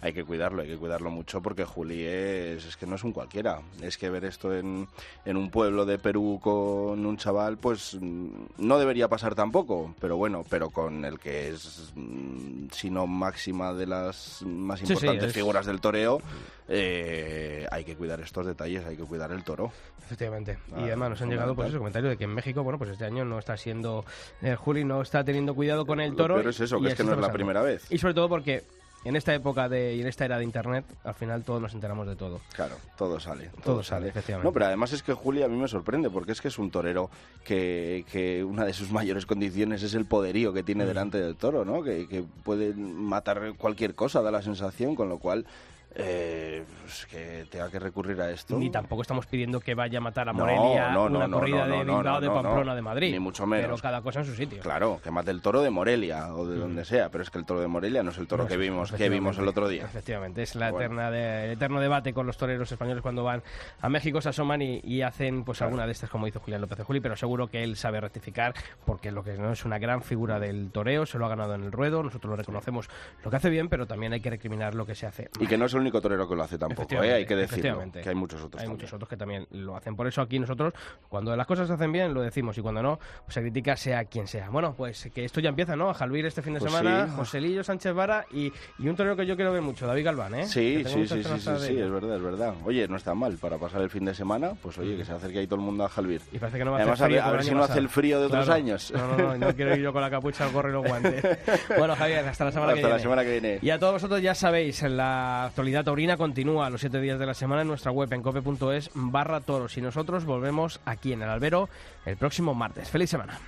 [0.00, 3.10] Hay que cuidarlo, hay que cuidarlo mucho porque Juli es, es que no es un
[3.10, 3.62] cualquiera.
[3.82, 4.86] Es que ver esto en,
[5.24, 10.44] en un pueblo de Perú con un chaval, pues no debería pasar tampoco, pero bueno,
[10.48, 12.27] pero con el que es, mm,
[12.72, 16.20] si no máxima de las más Sí, sí, importantes es- figuras del toreo,
[16.68, 19.72] eh, hay que cuidar estos detalles, hay que cuidar el toro.
[20.04, 20.58] Efectivamente.
[20.74, 22.90] Ah, y además nos han llegado pues esos comentarios de que en México, bueno, pues
[22.90, 24.04] este año no está siendo
[24.42, 26.34] el Juli no está teniendo cuidado con el toro.
[26.36, 27.86] peor es eso, que es que no es la primera vez.
[27.90, 28.62] Y sobre todo porque
[29.04, 32.06] en esta época de y en esta era de internet, al final todos nos enteramos
[32.06, 32.40] de todo.
[32.54, 33.46] Claro, todo sale.
[33.62, 34.46] Todo, Todo sale, efectivamente.
[34.48, 36.70] No, pero además es que Juli a mí me sorprende porque es que es un
[36.70, 37.10] torero
[37.44, 40.66] que, que una de sus mayores condiciones es el poderío que Mm.
[40.66, 41.82] tiene delante del toro, ¿no?
[41.82, 45.46] Que, que puede matar cualquier cosa, da la sensación, con lo cual
[45.94, 48.56] eh, pues que tenga que recurrir a esto.
[48.58, 51.66] Ni tampoco estamos pidiendo que vaya a matar a Morelia no, no, una no, corrida
[51.66, 53.12] de Bilbao, de Pamplona, de Madrid.
[53.12, 53.66] Ni mucho menos.
[53.66, 54.60] Pero cada cosa en su sitio.
[54.62, 57.44] Claro, que mate el toro de Morelia o de donde sea, pero es que el
[57.44, 59.84] toro de Morelia no es el toro que vimos que vimos el otro día.
[59.84, 60.86] Efectivamente, es la Bueno.
[60.86, 63.42] eterna de- el eterno debate con los toreros españoles cuando van
[63.82, 66.78] a México, se asoman y, y hacen pues alguna de estas como hizo Julián López
[66.78, 68.54] de Juli, pero seguro que él sabe rectificar
[68.86, 71.64] porque lo que no es una gran figura del toreo, se lo ha ganado en
[71.64, 72.88] el ruedo, nosotros lo reconocemos
[73.22, 75.58] lo que hace bien, pero también hay que recriminar lo que se hace Y que
[75.58, 77.18] no es el único torero que lo hace tampoco, Efectivamente, ¿eh?
[77.18, 78.70] hay que decirlo, que hay muchos otros Hay también.
[78.72, 79.96] muchos otros que también lo hacen.
[79.96, 80.72] Por eso aquí nosotros,
[81.08, 82.56] cuando las cosas se hacen bien, lo decimos.
[82.58, 84.48] Y cuando no, pues se critica sea quien sea.
[84.50, 85.90] Bueno, pues que esto ya empieza, ¿no?
[85.90, 87.12] A Jalvir este fin de Pues semana, sí.
[87.16, 90.46] Joselillo, Sánchez Vara y, y un torero que yo quiero ver mucho, David Galván, ¿eh?
[90.46, 91.86] Sí, Que sí, sí, sí, sí, de sí, ello.
[91.86, 92.54] es verdad, es verdad.
[92.64, 95.38] Oye, no está mal para pasar el fin de semana, pues oye, que se acerque
[95.40, 96.20] ahí todo el mundo a Jalvir.
[96.32, 97.64] Y parece que no va a Además, hacer a frío ver, a ver si no
[97.64, 98.92] hace el frío de otros años.
[98.94, 101.24] No, no, no, no quiero ir yo con la capucha, el gorro y los guantes.
[101.78, 103.02] Bueno, Javier, hasta la semana que Hasta la viene.
[103.02, 103.58] semana que viene.
[103.62, 107.34] Y a todos vosotros ya sabéis, la actualidad taurina continúa los siete días de la
[107.34, 109.76] semana en nuestra web en cope.es barra toros.
[109.76, 111.68] Y nosotros volvemos aquí en el albero
[112.06, 112.90] el próximo martes.
[112.90, 113.38] ¡Feliz semana!